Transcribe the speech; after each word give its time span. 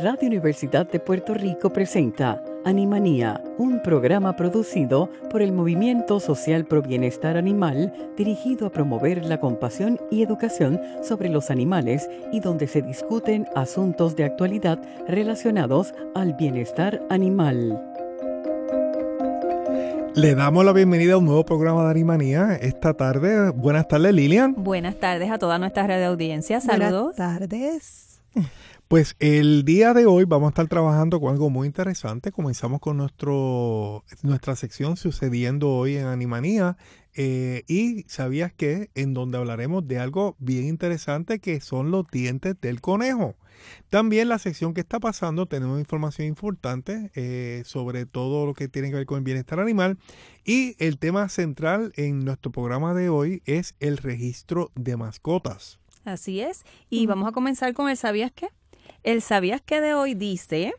Radio 0.00 0.28
Universidad 0.28 0.86
de 0.90 0.98
Puerto 0.98 1.34
Rico 1.34 1.70
presenta 1.70 2.42
Animanía, 2.64 3.42
un 3.58 3.82
programa 3.82 4.36
producido 4.36 5.10
por 5.30 5.42
el 5.42 5.52
Movimiento 5.52 6.20
Social 6.20 6.64
Pro 6.64 6.82
Bienestar 6.82 7.36
Animal 7.36 7.92
dirigido 8.16 8.66
a 8.66 8.70
promover 8.70 9.24
la 9.24 9.38
compasión 9.38 10.00
y 10.10 10.22
educación 10.22 10.80
sobre 11.02 11.28
los 11.28 11.50
animales 11.50 12.08
y 12.32 12.40
donde 12.40 12.68
se 12.68 12.80
discuten 12.80 13.46
asuntos 13.54 14.16
de 14.16 14.24
actualidad 14.24 14.80
relacionados 15.08 15.92
al 16.14 16.34
bienestar 16.34 17.02
animal. 17.10 17.80
Le 20.14 20.34
damos 20.34 20.64
la 20.64 20.72
bienvenida 20.72 21.14
a 21.14 21.18
un 21.18 21.24
nuevo 21.26 21.44
programa 21.44 21.84
de 21.84 21.90
Animanía 21.90 22.54
esta 22.54 22.94
tarde. 22.94 23.50
Buenas 23.50 23.88
tardes, 23.88 24.14
Lilian. 24.14 24.54
Buenas 24.56 24.96
tardes 24.96 25.30
a 25.30 25.38
toda 25.38 25.58
nuestra 25.58 25.86
red 25.86 25.98
de 25.98 26.04
audiencia. 26.04 26.60
Saludos. 26.60 27.16
Buenas 27.16 27.38
tardes. 27.38 28.12
Pues 28.92 29.16
el 29.20 29.64
día 29.64 29.94
de 29.94 30.04
hoy 30.04 30.26
vamos 30.26 30.48
a 30.48 30.50
estar 30.50 30.68
trabajando 30.68 31.18
con 31.18 31.32
algo 31.32 31.48
muy 31.48 31.66
interesante. 31.66 32.30
Comenzamos 32.30 32.78
con 32.78 32.98
nuestro, 32.98 34.04
nuestra 34.22 34.54
sección 34.54 34.98
sucediendo 34.98 35.70
hoy 35.70 35.96
en 35.96 36.04
Animanía. 36.04 36.76
Eh, 37.14 37.62
y 37.68 38.02
sabías 38.02 38.52
que 38.52 38.90
en 38.94 39.14
donde 39.14 39.38
hablaremos 39.38 39.88
de 39.88 39.98
algo 39.98 40.36
bien 40.38 40.66
interesante 40.66 41.38
que 41.38 41.62
son 41.62 41.90
los 41.90 42.06
dientes 42.08 42.60
del 42.60 42.82
conejo. 42.82 43.34
También 43.88 44.28
la 44.28 44.38
sección 44.38 44.74
que 44.74 44.82
está 44.82 45.00
pasando 45.00 45.46
tenemos 45.46 45.78
información 45.78 46.28
importante 46.28 47.10
eh, 47.14 47.62
sobre 47.64 48.04
todo 48.04 48.44
lo 48.44 48.52
que 48.52 48.68
tiene 48.68 48.90
que 48.90 48.96
ver 48.96 49.06
con 49.06 49.16
el 49.16 49.24
bienestar 49.24 49.58
animal. 49.58 49.96
Y 50.44 50.76
el 50.84 50.98
tema 50.98 51.30
central 51.30 51.94
en 51.96 52.26
nuestro 52.26 52.52
programa 52.52 52.92
de 52.92 53.08
hoy 53.08 53.40
es 53.46 53.74
el 53.80 53.96
registro 53.96 54.70
de 54.74 54.98
mascotas. 54.98 55.80
Así 56.04 56.42
es. 56.42 56.66
Y 56.90 57.06
vamos 57.06 57.26
a 57.26 57.32
comenzar 57.32 57.72
con 57.72 57.88
el 57.88 57.96
¿sabías 57.96 58.32
qué? 58.32 58.48
El 59.02 59.20
sabías 59.20 59.60
que 59.60 59.80
de 59.80 59.94
hoy 59.94 60.14
dice 60.14 60.74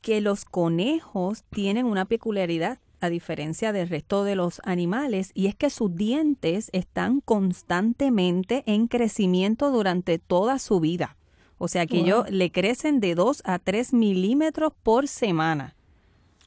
que 0.00 0.20
los 0.20 0.44
conejos 0.44 1.44
tienen 1.50 1.86
una 1.86 2.04
peculiaridad 2.04 2.78
a 3.00 3.10
diferencia 3.10 3.72
del 3.72 3.88
resto 3.88 4.24
de 4.24 4.34
los 4.34 4.60
animales 4.64 5.30
y 5.34 5.46
es 5.46 5.54
que 5.54 5.68
sus 5.68 5.94
dientes 5.94 6.70
están 6.72 7.20
constantemente 7.20 8.62
en 8.66 8.86
crecimiento 8.86 9.70
durante 9.70 10.18
toda 10.18 10.58
su 10.58 10.80
vida. 10.80 11.16
O 11.58 11.68
sea 11.68 11.86
que 11.86 11.98
ellos 11.98 12.30
le 12.30 12.50
crecen 12.50 13.00
de 13.00 13.14
2 13.14 13.42
a 13.44 13.58
3 13.58 13.92
milímetros 13.92 14.72
por 14.82 15.08
semana. 15.08 15.74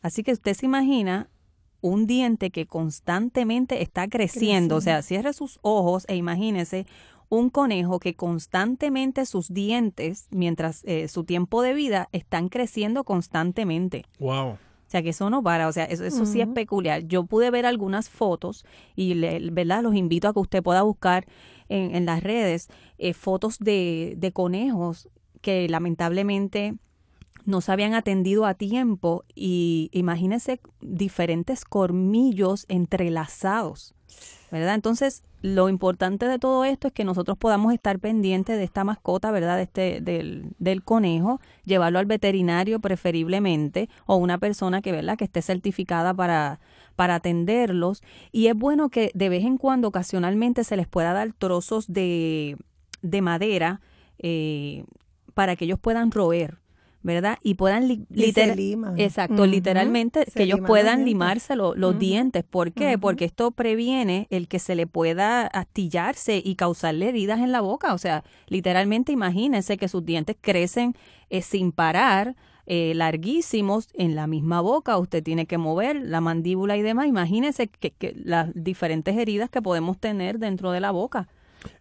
Así 0.02 0.24
que 0.24 0.32
usted 0.32 0.54
se 0.54 0.66
imagina 0.66 1.30
un 1.82 2.08
diente 2.08 2.52
que 2.52 2.66
constantemente 2.66 3.82
está 3.82 4.08
creciendo. 4.08 4.76
O 4.78 4.82
sea, 4.82 5.02
cierre 5.02 5.34
sus 5.34 5.60
ojos 5.62 6.06
e 6.08 6.16
imagínese 6.16 6.86
un 7.30 7.50
conejo 7.50 8.00
que 8.00 8.16
constantemente 8.16 9.26
sus 9.26 9.54
dientes, 9.54 10.28
mientras 10.32 10.84
eh, 10.86 11.08
su 11.08 11.24
tiempo 11.24 11.62
de 11.62 11.74
vida, 11.74 12.10
están 12.12 12.50
creciendo 12.50 13.04
constantemente. 13.04 14.06
Wow. 14.20 14.50
O 14.52 14.92
sea, 14.92 15.04
que 15.04 15.10
eso 15.10 15.30
no 15.30 15.44
para, 15.44 15.68
o 15.68 15.72
sea, 15.72 15.86
eso, 15.86 16.04
eso 16.04 16.26
sí 16.26 16.42
es 16.42 16.48
peculiar. 16.48 17.04
Yo 17.04 17.24
pude 17.24 17.52
ver 17.52 17.68
algunas 17.68 18.10
fotos 18.10 18.66
y, 18.96 19.14
le, 19.14 19.40
¿verdad? 19.52 19.84
Los 19.84 19.94
invito 19.94 20.28
a 20.28 20.34
que 20.34 20.40
usted 20.40 20.64
pueda 20.64 20.82
buscar 20.82 21.28
en, 21.70 21.96
en 21.96 22.08
las 22.08 22.24
redes 22.24 22.70
eh, 22.98 23.14
fotos 23.14 23.60
de, 23.60 24.16
de 24.18 24.32
conejos 24.32 25.08
que 25.42 25.70
lamentablemente 25.70 26.74
no 27.50 27.62
se 27.62 27.72
habían 27.72 27.94
atendido 27.94 28.46
a 28.46 28.54
tiempo 28.54 29.26
y 29.36 29.90
imagínese 29.92 30.62
diferentes 30.82 31.66
cormillos 31.66 32.66
entrelazados. 32.70 33.96
¿verdad? 34.52 34.76
Entonces, 34.76 35.24
lo 35.42 35.70
importante 35.70 36.28
de 36.28 36.40
todo 36.40 36.66
esto 36.66 36.88
es 36.88 36.94
que 36.94 37.04
nosotros 37.04 37.38
podamos 37.38 37.74
estar 37.74 38.00
pendientes 38.00 38.58
de 38.58 38.64
esta 38.64 38.84
mascota, 38.84 39.32
¿verdad? 39.32 39.62
Este, 39.62 40.02
del, 40.02 40.54
del 40.58 40.84
conejo, 40.84 41.40
llevarlo 41.66 42.00
al 42.00 42.06
veterinario 42.06 42.80
preferiblemente 42.80 43.90
o 44.06 44.16
una 44.16 44.38
persona 44.38 44.82
que, 44.82 44.92
¿verdad? 44.92 45.18
Que 45.18 45.26
esté 45.26 45.42
certificada 45.42 46.14
para, 46.14 46.60
para 46.96 47.16
atenderlos. 47.16 48.02
Y 48.32 48.48
es 48.48 48.56
bueno 48.56 48.90
que 48.90 49.12
de 49.14 49.30
vez 49.30 49.46
en 49.46 49.58
cuando, 49.58 49.90
ocasionalmente, 49.90 50.64
se 50.64 50.78
les 50.78 50.88
pueda 50.88 51.14
dar 51.14 51.32
trozos 51.34 51.92
de, 51.92 52.58
de 53.02 53.22
madera 53.22 53.82
eh, 54.18 54.84
para 55.34 55.56
que 55.56 55.66
ellos 55.66 55.80
puedan 55.80 56.12
roer. 56.12 56.59
¿Verdad? 57.02 57.38
Y 57.42 57.54
puedan 57.54 57.88
exacto, 58.98 59.46
literalmente 59.46 60.26
que 60.34 60.44
ellos 60.44 60.60
puedan 60.66 61.06
limarse 61.06 61.56
los 61.56 62.00
dientes. 62.00 62.44
¿Por 62.44 62.74
qué? 62.74 62.98
Porque 62.98 63.26
esto 63.26 63.52
previene 63.52 64.28
el 64.30 64.48
que 64.48 64.60
se 64.60 64.76
le 64.76 64.88
pueda 64.88 65.48
astillarse 65.48 66.42
y 66.44 66.56
causarle 66.56 67.10
heridas 67.10 67.40
en 67.40 67.52
la 67.52 67.62
boca. 67.62 67.94
O 67.94 67.98
sea, 67.98 68.24
literalmente 68.48 69.12
imagínense 69.12 69.78
que 69.78 69.88
sus 69.88 70.06
dientes 70.06 70.36
crecen 70.40 70.96
eh, 71.30 71.42
sin 71.42 71.72
parar. 71.72 72.36
Eh, 72.72 72.94
larguísimos 72.94 73.88
en 73.96 74.14
la 74.14 74.28
misma 74.28 74.62
boca, 74.62 74.96
usted 75.00 75.24
tiene 75.24 75.48
que 75.48 75.58
mover 75.58 75.96
la 76.06 76.22
mandíbula 76.22 76.78
y 76.78 76.84
demás. 76.84 77.08
Imagínense 77.08 77.68
que, 77.68 77.90
que 77.90 78.14
las 78.16 78.52
diferentes 78.54 79.18
heridas 79.18 79.50
que 79.50 79.60
podemos 79.60 79.98
tener 79.98 80.38
dentro 80.38 80.70
de 80.70 80.80
la 80.80 80.92
boca. 80.92 81.28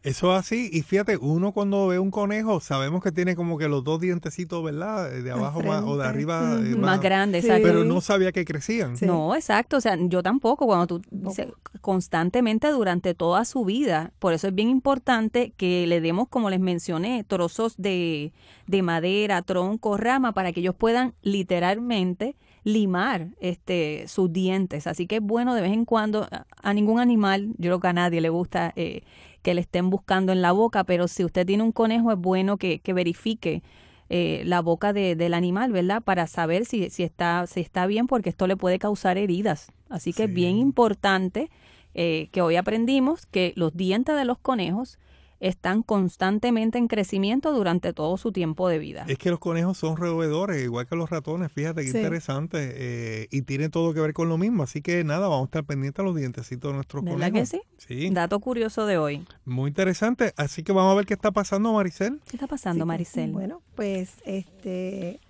Eso 0.02 0.32
así, 0.32 0.70
y 0.72 0.82
fíjate, 0.82 1.16
uno 1.16 1.52
cuando 1.52 1.88
ve 1.88 1.98
un 1.98 2.10
conejo, 2.10 2.60
sabemos 2.60 3.02
que 3.02 3.12
tiene 3.12 3.36
como 3.36 3.58
que 3.58 3.68
los 3.68 3.84
dos 3.84 4.00
dientecitos, 4.00 4.62
¿verdad? 4.62 5.10
De 5.10 5.30
abajo 5.30 5.62
más, 5.62 5.84
o 5.84 5.96
de 5.96 6.06
arriba 6.06 6.58
eh, 6.60 6.74
más, 6.76 7.00
grandes, 7.00 7.44
exacto. 7.44 7.66
Pero 7.66 7.84
no 7.84 8.00
sabía 8.00 8.32
que 8.32 8.44
crecían. 8.44 8.94
No, 9.02 9.34
exacto, 9.34 9.76
o 9.76 9.80
sea, 9.80 9.96
yo 10.00 10.22
tampoco, 10.22 10.66
cuando 10.66 10.86
tú 10.86 11.02
dices, 11.10 11.48
constantemente 11.80 12.70
durante 12.70 13.14
toda 13.14 13.44
su 13.44 13.64
vida, 13.64 14.12
por 14.18 14.32
eso 14.32 14.48
es 14.48 14.54
bien 14.54 14.68
importante 14.68 15.52
que 15.56 15.86
le 15.86 16.00
demos, 16.00 16.28
como 16.28 16.50
les 16.50 16.60
mencioné, 16.60 17.24
trozos 17.24 17.76
de, 17.76 18.32
de 18.66 18.82
madera, 18.82 19.42
tronco, 19.42 19.96
rama, 19.96 20.32
para 20.32 20.52
que 20.52 20.60
ellos 20.60 20.74
puedan 20.74 21.14
literalmente 21.22 22.36
limar 22.64 23.28
este 23.40 24.04
sus 24.08 24.32
dientes. 24.32 24.86
Así 24.86 25.06
que 25.06 25.16
es 25.16 25.22
bueno 25.22 25.54
de 25.54 25.62
vez 25.62 25.72
en 25.72 25.84
cuando, 25.84 26.28
a 26.30 26.74
ningún 26.74 27.00
animal, 27.00 27.48
yo 27.58 27.70
creo 27.70 27.80
que 27.80 27.88
a 27.88 27.92
nadie 27.92 28.20
le 28.20 28.28
gusta 28.28 28.72
eh, 28.76 29.02
que 29.42 29.54
le 29.54 29.60
estén 29.60 29.90
buscando 29.90 30.32
en 30.32 30.42
la 30.42 30.52
boca, 30.52 30.84
pero 30.84 31.08
si 31.08 31.24
usted 31.24 31.46
tiene 31.46 31.62
un 31.62 31.72
conejo 31.72 32.12
es 32.12 32.18
bueno 32.18 32.56
que, 32.56 32.80
que 32.80 32.92
verifique 32.92 33.62
eh, 34.10 34.42
la 34.46 34.62
boca 34.62 34.94
de, 34.94 35.16
del 35.16 35.34
animal, 35.34 35.70
¿verdad? 35.70 36.02
Para 36.02 36.26
saber 36.26 36.64
si, 36.64 36.88
si, 36.88 37.02
está, 37.02 37.46
si 37.46 37.60
está 37.60 37.86
bien, 37.86 38.06
porque 38.06 38.30
esto 38.30 38.46
le 38.46 38.56
puede 38.56 38.78
causar 38.78 39.18
heridas. 39.18 39.70
Así 39.90 40.12
que 40.12 40.24
es 40.24 40.32
bien 40.32 40.56
importante 40.56 41.50
eh, 41.94 42.28
que 42.32 42.40
hoy 42.40 42.56
aprendimos 42.56 43.26
que 43.26 43.52
los 43.54 43.76
dientes 43.76 44.16
de 44.16 44.24
los 44.24 44.38
conejos 44.38 44.98
están 45.40 45.82
constantemente 45.82 46.78
en 46.78 46.88
crecimiento 46.88 47.52
durante 47.52 47.92
todo 47.92 48.16
su 48.16 48.32
tiempo 48.32 48.68
de 48.68 48.78
vida. 48.80 49.04
Es 49.06 49.18
que 49.18 49.30
los 49.30 49.38
conejos 49.38 49.78
son 49.78 49.96
roedores, 49.96 50.62
igual 50.64 50.86
que 50.88 50.96
los 50.96 51.08
ratones, 51.10 51.52
fíjate 51.52 51.82
qué 51.82 51.88
interesante, 51.88 52.58
eh, 52.74 53.28
y 53.30 53.42
tiene 53.42 53.68
todo 53.68 53.94
que 53.94 54.00
ver 54.00 54.12
con 54.14 54.28
lo 54.28 54.36
mismo, 54.36 54.64
así 54.64 54.82
que 54.82 55.04
nada, 55.04 55.28
vamos 55.28 55.42
a 55.42 55.44
estar 55.44 55.64
pendientes 55.64 56.00
a 56.00 56.02
los 56.02 56.16
dientecitos 56.16 56.70
de 56.70 56.74
nuestros 56.74 57.04
¿Verdad 57.04 57.30
conejos. 57.30 57.50
que 57.50 57.60
sí? 58.00 58.10
Dato 58.10 58.40
curioso 58.40 58.84
de 58.86 58.98
hoy. 58.98 59.24
Muy 59.44 59.68
interesante, 59.68 60.32
así 60.36 60.62
que 60.64 60.72
vamos 60.72 60.92
a 60.92 60.96
ver 60.96 61.06
qué 61.06 61.14
está 61.14 61.30
pasando, 61.30 61.72
Maricel. 61.72 62.20
¿Qué 62.28 62.36
está 62.36 62.46
pasando, 62.48 62.84
Maricel? 62.84 63.30
Bueno, 63.30 63.62
pues 63.76 64.14
este, 64.24 65.20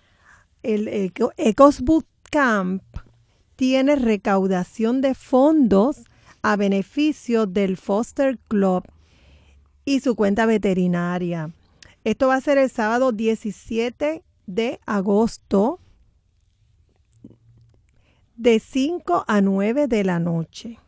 el 0.62 0.88
Eco- 0.88 1.32
Ecos 1.36 1.82
Bootcamp 1.82 2.82
tiene 3.56 3.96
recaudación 3.96 5.00
de 5.00 5.14
fondos 5.14 6.04
a 6.42 6.56
beneficio 6.56 7.46
del 7.46 7.76
Foster 7.76 8.38
Club 8.48 8.84
y 9.88 10.00
su 10.00 10.14
cuenta 10.16 10.44
veterinaria. 10.44 11.50
Esto 12.04 12.28
va 12.28 12.34
a 12.34 12.40
ser 12.42 12.58
el 12.58 12.68
sábado 12.68 13.10
17 13.10 14.22
de 14.46 14.80
agosto 14.84 15.80
de 18.36 18.60
5 18.60 19.24
a 19.26 19.40
9 19.40 19.88
de 19.88 20.04
la 20.04 20.18
noche. 20.18 20.78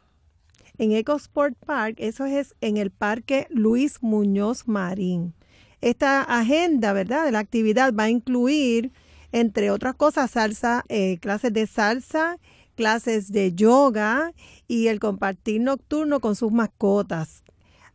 En 0.76 0.92
EcoSport 0.92 1.56
Park, 1.64 1.94
eso 1.96 2.26
es 2.26 2.54
en 2.60 2.76
el 2.76 2.90
Parque 2.90 3.46
Luis 3.48 4.02
Muñoz 4.02 4.68
Marín. 4.68 5.32
Esta 5.80 6.20
agenda, 6.22 6.92
¿verdad?, 6.92 7.24
de 7.24 7.32
la 7.32 7.38
actividad 7.38 7.94
va 7.94 8.02
a 8.02 8.10
incluir, 8.10 8.92
entre 9.32 9.70
otras 9.70 9.94
cosas, 9.94 10.32
salsa, 10.32 10.84
eh, 10.90 11.16
clases 11.22 11.54
de 11.54 11.66
salsa, 11.66 12.36
clases 12.74 13.32
de 13.32 13.54
yoga 13.54 14.34
y 14.68 14.88
el 14.88 15.00
compartir 15.00 15.62
nocturno 15.62 16.20
con 16.20 16.36
sus 16.36 16.52
mascotas. 16.52 17.44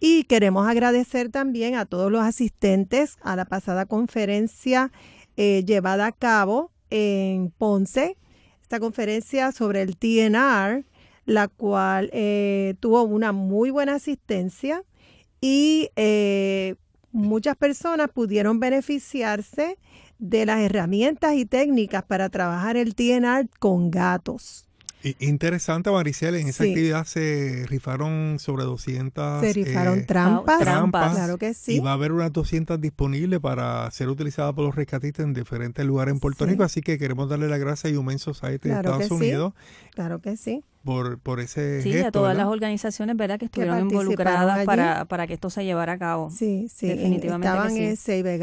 Y 0.00 0.24
queremos 0.24 0.66
agradecer 0.66 1.30
también 1.30 1.76
a 1.76 1.86
todos 1.86 2.10
los 2.10 2.22
asistentes 2.22 3.16
a 3.22 3.36
la 3.36 3.44
pasada 3.44 3.86
conferencia 3.86 4.90
eh, 5.36 5.62
llevada 5.66 6.06
a 6.06 6.12
cabo 6.12 6.72
en 6.90 7.50
Ponce, 7.50 8.16
esta 8.62 8.80
conferencia 8.80 9.52
sobre 9.52 9.82
el 9.82 9.96
TNR, 9.96 10.84
la 11.26 11.48
cual 11.48 12.10
eh, 12.12 12.74
tuvo 12.80 13.02
una 13.02 13.32
muy 13.32 13.70
buena 13.70 13.94
asistencia 13.94 14.82
y 15.46 15.90
eh, 15.96 16.76
muchas 17.12 17.54
personas 17.54 18.08
pudieron 18.08 18.60
beneficiarse 18.60 19.76
de 20.18 20.46
las 20.46 20.60
herramientas 20.60 21.34
y 21.34 21.44
técnicas 21.44 22.02
para 22.02 22.30
trabajar 22.30 22.78
el 22.78 22.94
TNR 22.94 23.50
con 23.58 23.90
gatos. 23.90 24.66
Interesante, 25.18 25.90
Maricel, 25.90 26.34
en 26.34 26.48
esa 26.48 26.64
actividad 26.64 27.04
se 27.04 27.66
rifaron 27.68 28.38
sobre 28.38 28.64
200... 28.64 29.40
Se 29.40 29.52
rifaron 29.52 29.98
eh, 30.00 30.02
trampas, 30.02 30.60
trampas, 30.60 31.14
claro 31.14 31.36
que 31.36 31.52
sí. 31.52 31.76
Y 31.76 31.80
va 31.80 31.90
a 31.90 31.94
haber 31.94 32.12
unas 32.12 32.32
200 32.32 32.80
disponibles 32.80 33.40
para 33.40 33.90
ser 33.90 34.08
utilizadas 34.08 34.54
por 34.54 34.64
los 34.64 34.74
rescatistas 34.74 35.24
en 35.24 35.34
diferentes 35.34 35.84
lugares 35.84 36.14
en 36.14 36.20
Puerto 36.20 36.46
Rico, 36.46 36.62
así 36.62 36.80
que 36.80 36.98
queremos 36.98 37.28
darle 37.28 37.48
las 37.48 37.58
gracias 37.58 37.92
a 37.92 37.98
Human 37.98 38.18
Society 38.18 38.68
de 38.68 38.76
Estados 38.76 39.10
Unidos. 39.10 39.52
Claro 39.94 40.20
que 40.20 40.36
sí. 40.36 40.64
Por, 40.84 41.18
por 41.18 41.40
ese 41.40 41.80
Sí, 41.82 41.98
a 41.98 42.10
todas 42.10 42.36
las 42.36 42.46
organizaciones, 42.46 43.16
¿verdad?, 43.16 43.38
que 43.38 43.46
estuvieron 43.46 43.80
involucradas 43.80 44.64
para, 44.66 45.04
para 45.06 45.26
que 45.26 45.34
esto 45.34 45.50
se 45.50 45.64
llevara 45.64 45.94
a 45.94 45.98
cabo. 45.98 46.30
Sí, 46.30 46.68
sí. 46.74 46.88
Definitivamente 46.88 47.48
Estaban 47.48 47.76
en 47.76 47.96
Seibe 47.96 48.38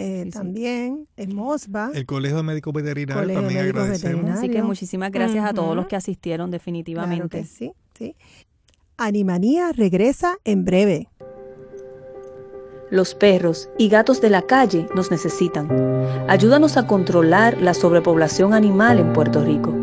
Eh, 0.00 0.30
también, 0.32 1.08
en 1.16 1.34
Mosba. 1.34 1.90
El 1.92 2.06
Colegio 2.06 2.36
de 2.36 2.44
Médicos 2.44 2.72
Veterinarios 2.72 3.34
también 3.34 3.64
agradecemos. 3.64 4.30
Así 4.30 4.48
que 4.48 4.62
muchísimas 4.62 5.10
gracias 5.10 5.44
a 5.44 5.52
todos 5.52 5.74
los 5.74 5.88
que 5.88 5.96
asistieron 5.96 6.52
definitivamente. 6.52 7.44
sí, 7.44 7.72
sí. 7.98 8.14
Animanía 8.96 9.72
regresa 9.72 10.36
en 10.44 10.64
breve. 10.64 11.08
Los 12.90 13.16
perros 13.16 13.70
y 13.76 13.88
gatos 13.88 14.20
de 14.20 14.30
la 14.30 14.42
calle 14.42 14.86
nos 14.94 15.10
necesitan. 15.10 15.68
Ayúdanos 16.28 16.76
a 16.76 16.86
controlar 16.86 17.60
la 17.60 17.74
sobrepoblación 17.74 18.54
animal 18.54 19.00
en 19.00 19.12
Puerto 19.12 19.44
Rico. 19.44 19.74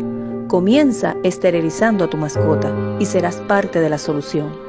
Comienza 0.48 1.14
esterilizando 1.24 2.04
a 2.04 2.10
tu 2.10 2.16
mascota 2.16 2.74
y 2.98 3.04
serás 3.04 3.36
parte 3.42 3.80
de 3.80 3.90
la 3.90 3.98
solución. 3.98 4.65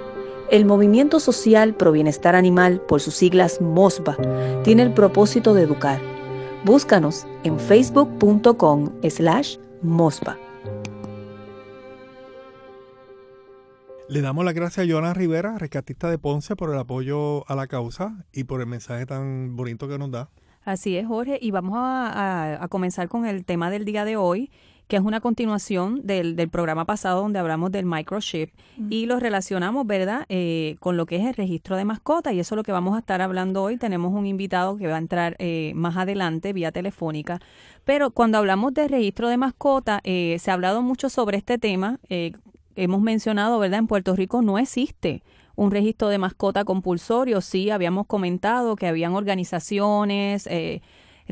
El 0.50 0.64
Movimiento 0.64 1.20
Social 1.20 1.76
Pro 1.76 1.92
Bienestar 1.92 2.34
Animal, 2.34 2.80
por 2.80 3.02
sus 3.02 3.16
siglas 3.16 3.60
MOSBA, 3.60 4.16
tiene 4.64 4.82
el 4.84 4.94
propósito 4.94 5.54
de 5.54 5.64
educar. 5.64 6.00
Búscanos 6.64 7.28
en 7.44 7.60
facebook.com 7.60 8.90
slash 9.10 9.58
MOSBA. 9.82 10.38
Le 14.08 14.22
damos 14.22 14.46
las 14.46 14.54
gracias 14.54 14.88
a 14.88 14.90
Joana 14.90 15.14
Rivera, 15.14 15.58
rescatista 15.58 16.10
de 16.10 16.18
Ponce, 16.18 16.56
por 16.56 16.72
el 16.72 16.80
apoyo 16.80 17.46
a 17.50 17.56
la 17.58 17.68
causa 17.68 18.26
y 18.32 18.46
por 18.46 18.62
el 18.62 18.68
mensaje 18.68 19.06
tan 19.06 19.58
bonito 19.58 19.90
que 19.90 19.98
nos 19.98 20.12
da. 20.12 20.30
Así 20.64 20.96
es, 20.96 21.06
Jorge, 21.06 21.40
y 21.42 21.52
vamos 21.52 21.76
a, 21.78 22.64
a 22.64 22.68
comenzar 22.70 23.10
con 23.10 23.26
el 23.26 23.44
tema 23.44 23.70
del 23.70 23.84
día 23.84 24.06
de 24.06 24.16
hoy 24.16 24.50
que 24.88 24.96
es 24.96 25.02
una 25.02 25.20
continuación 25.20 26.06
del, 26.06 26.36
del 26.36 26.50
programa 26.50 26.86
pasado 26.86 27.22
donde 27.22 27.40
hablamos 27.40 27.72
del 27.72 27.86
microchip 27.86 28.52
y 28.90 29.06
lo 29.06 29.20
relacionamos, 29.20 29.86
¿verdad?, 29.86 30.26
eh, 30.30 30.76
con 30.80 30.98
lo 30.98 31.06
que 31.06 31.18
es 31.18 31.26
el 31.26 31.34
registro 31.34 31.76
de 31.76 31.86
mascota 31.86 32.32
y 32.34 32.40
eso 32.40 32.56
es 32.56 32.58
lo 32.58 32.64
que 32.64 32.72
vamos 32.72 32.96
a 32.96 33.00
estar 33.00 33.22
hablando 33.22 33.64
hoy. 33.64 33.78
Tenemos 33.78 34.14
un 34.14 34.26
invitado 34.26 34.78
que 34.78 34.88
va 34.88 34.96
a 34.96 35.00
entrar 35.00 35.36
eh, 35.40 35.74
más 35.76 35.98
adelante 35.98 36.54
vía 36.54 36.72
telefónica, 36.72 37.40
pero 37.84 38.12
cuando 38.12 38.38
hablamos 38.38 38.74
de 38.74 38.88
registro 38.88 39.30
de 39.30 39.38
mascota, 39.38 40.00
eh, 40.04 40.38
se 40.40 40.52
ha 40.52 40.54
hablado 40.54 40.82
mucho 40.82 41.10
sobre 41.10 41.38
este 41.38 41.58
tema. 41.58 42.00
hemos 42.76 43.02
mencionado, 43.02 43.60
¿verdad?, 43.60 43.80
en 43.80 43.88
Puerto 43.88 44.16
Rico 44.16 44.42
no 44.42 44.58
existe 44.58 45.24
un 45.58 45.72
registro 45.72 46.08
de 46.08 46.20
mascota 46.20 46.64
compulsorio. 46.64 47.42
Sí, 47.42 47.72
habíamos 47.72 48.06
comentado 48.06 48.78
que 48.78 48.88
habían 48.88 49.16
organizaciones, 49.16 50.48
eh, 50.48 50.82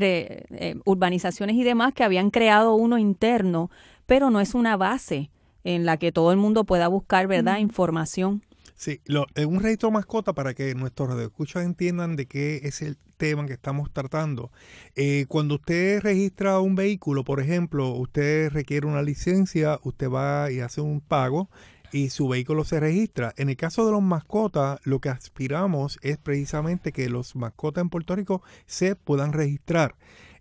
eh, 0.04 0.76
urbanizaciones 0.84 1.56
y 1.56 1.64
demás 1.64 1.94
que 1.94 2.04
habían 2.04 2.30
creado 2.30 2.74
uno 2.74 2.98
interno, 2.98 3.70
pero 4.06 4.30
no 4.30 4.40
es 4.40 4.54
una 4.54 4.76
base 4.76 5.30
en 5.64 5.84
la 5.84 5.96
que 5.96 6.12
todo 6.12 6.30
el 6.32 6.38
mundo 6.38 6.64
pueda 6.64 6.88
buscar, 6.88 7.26
¿verdad?, 7.26 7.58
información. 7.58 8.42
Sí, 8.76 9.00
lo, 9.06 9.26
un 9.46 9.60
registro 9.60 9.90
mascota 9.90 10.34
para 10.34 10.52
que 10.52 10.74
nuestros 10.74 11.08
radioescuchas 11.08 11.64
entiendan 11.64 12.14
de 12.14 12.26
qué 12.26 12.60
es 12.62 12.82
el 12.82 12.98
tema 13.16 13.46
que 13.46 13.54
estamos 13.54 13.90
tratando. 13.90 14.52
Eh, 14.94 15.24
cuando 15.28 15.56
usted 15.56 16.00
registra 16.02 16.60
un 16.60 16.74
vehículo, 16.74 17.24
por 17.24 17.40
ejemplo, 17.40 17.90
usted 17.92 18.50
requiere 18.50 18.86
una 18.86 19.02
licencia, 19.02 19.80
usted 19.82 20.10
va 20.10 20.52
y 20.52 20.60
hace 20.60 20.80
un 20.82 21.00
pago 21.00 21.48
y 21.92 22.10
su 22.10 22.28
vehículo 22.28 22.64
se 22.64 22.80
registra. 22.80 23.32
En 23.36 23.48
el 23.48 23.56
caso 23.56 23.86
de 23.86 23.92
los 23.92 24.02
mascotas, 24.02 24.80
lo 24.84 25.00
que 25.00 25.08
aspiramos 25.08 25.98
es 26.02 26.18
precisamente 26.18 26.92
que 26.92 27.08
los 27.08 27.36
mascotas 27.36 27.82
en 27.82 27.90
Puerto 27.90 28.14
Rico 28.16 28.42
se 28.66 28.96
puedan 28.96 29.32
registrar. 29.32 29.94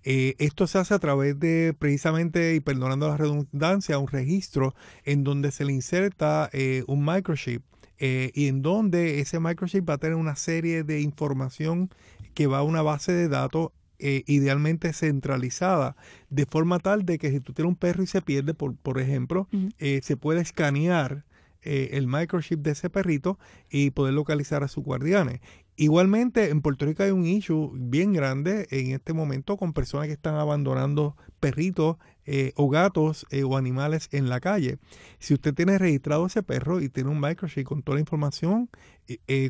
Eh, 0.07 0.35
esto 0.37 0.67
se 0.67 0.77
hace 0.77 0.93
a 0.93 0.99
través 0.99 1.39
de 1.39 1.75
precisamente, 1.77 2.53
y 2.53 2.59
perdonando 2.59 3.07
la 3.07 3.17
redundancia, 3.17 3.97
un 3.97 4.07
registro 4.07 4.75
en 5.03 5.23
donde 5.23 5.51
se 5.51 5.65
le 5.65 5.73
inserta 5.73 6.47
eh, 6.53 6.83
un 6.87 7.03
microchip 7.03 7.63
eh, 7.97 8.31
y 8.35 8.47
en 8.47 8.61
donde 8.61 9.19
ese 9.19 9.39
microchip 9.39 9.89
va 9.89 9.95
a 9.95 9.97
tener 9.97 10.15
una 10.15 10.35
serie 10.35 10.83
de 10.83 11.01
información 11.01 11.89
que 12.35 12.45
va 12.45 12.59
a 12.59 12.63
una 12.63 12.83
base 12.83 13.13
de 13.13 13.27
datos 13.27 13.71
idealmente 13.97 14.91
centralizada, 14.91 15.95
de 16.29 16.45
forma 16.45 16.79
tal 16.79 17.05
de 17.05 17.17
que 17.17 17.31
si 17.31 17.39
tú 17.39 17.53
tienes 17.53 17.69
un 17.69 17.77
perro 17.77 18.03
y 18.03 18.07
se 18.07 18.21
pierde, 18.21 18.53
por, 18.53 18.75
por 18.75 18.99
ejemplo, 18.99 19.47
se 19.79 20.17
puede 20.17 20.41
escanear 20.41 21.23
eh, 21.65 21.89
el 21.93 22.07
microchip 22.07 22.59
de 22.61 22.71
ese 22.71 22.89
perrito 22.89 23.39
y 23.69 23.89
poder 23.91 24.13
localizar 24.13 24.63
a 24.63 24.67
sus 24.67 24.83
guardianes. 24.83 25.41
Igualmente, 25.75 26.51
en 26.51 26.61
Puerto 26.61 26.85
Rico 26.85 27.03
hay 27.03 27.11
un 27.11 27.25
issue 27.25 27.71
bien 27.73 28.13
grande 28.13 28.67
en 28.71 28.91
este 28.91 29.11
momento 29.11 29.57
con 29.57 29.73
personas 29.73 30.07
que 30.07 30.13
están 30.13 30.35
abandonando 30.35 31.17
perritos 31.39 31.97
eh, 32.25 32.53
o 32.55 32.69
gatos 32.69 33.25
eh, 33.29 33.43
o 33.43 33.57
animales 33.57 34.07
en 34.11 34.29
la 34.29 34.39
calle. 34.39 34.77
Si 35.19 35.33
usted 35.33 35.53
tiene 35.53 35.77
registrado 35.77 36.25
ese 36.27 36.43
perro 36.43 36.79
y 36.79 36.87
tiene 36.87 37.09
un 37.09 37.19
microchip 37.19 37.65
con 37.65 37.83
toda 37.83 37.95
la 37.95 38.01
información, 38.01 38.69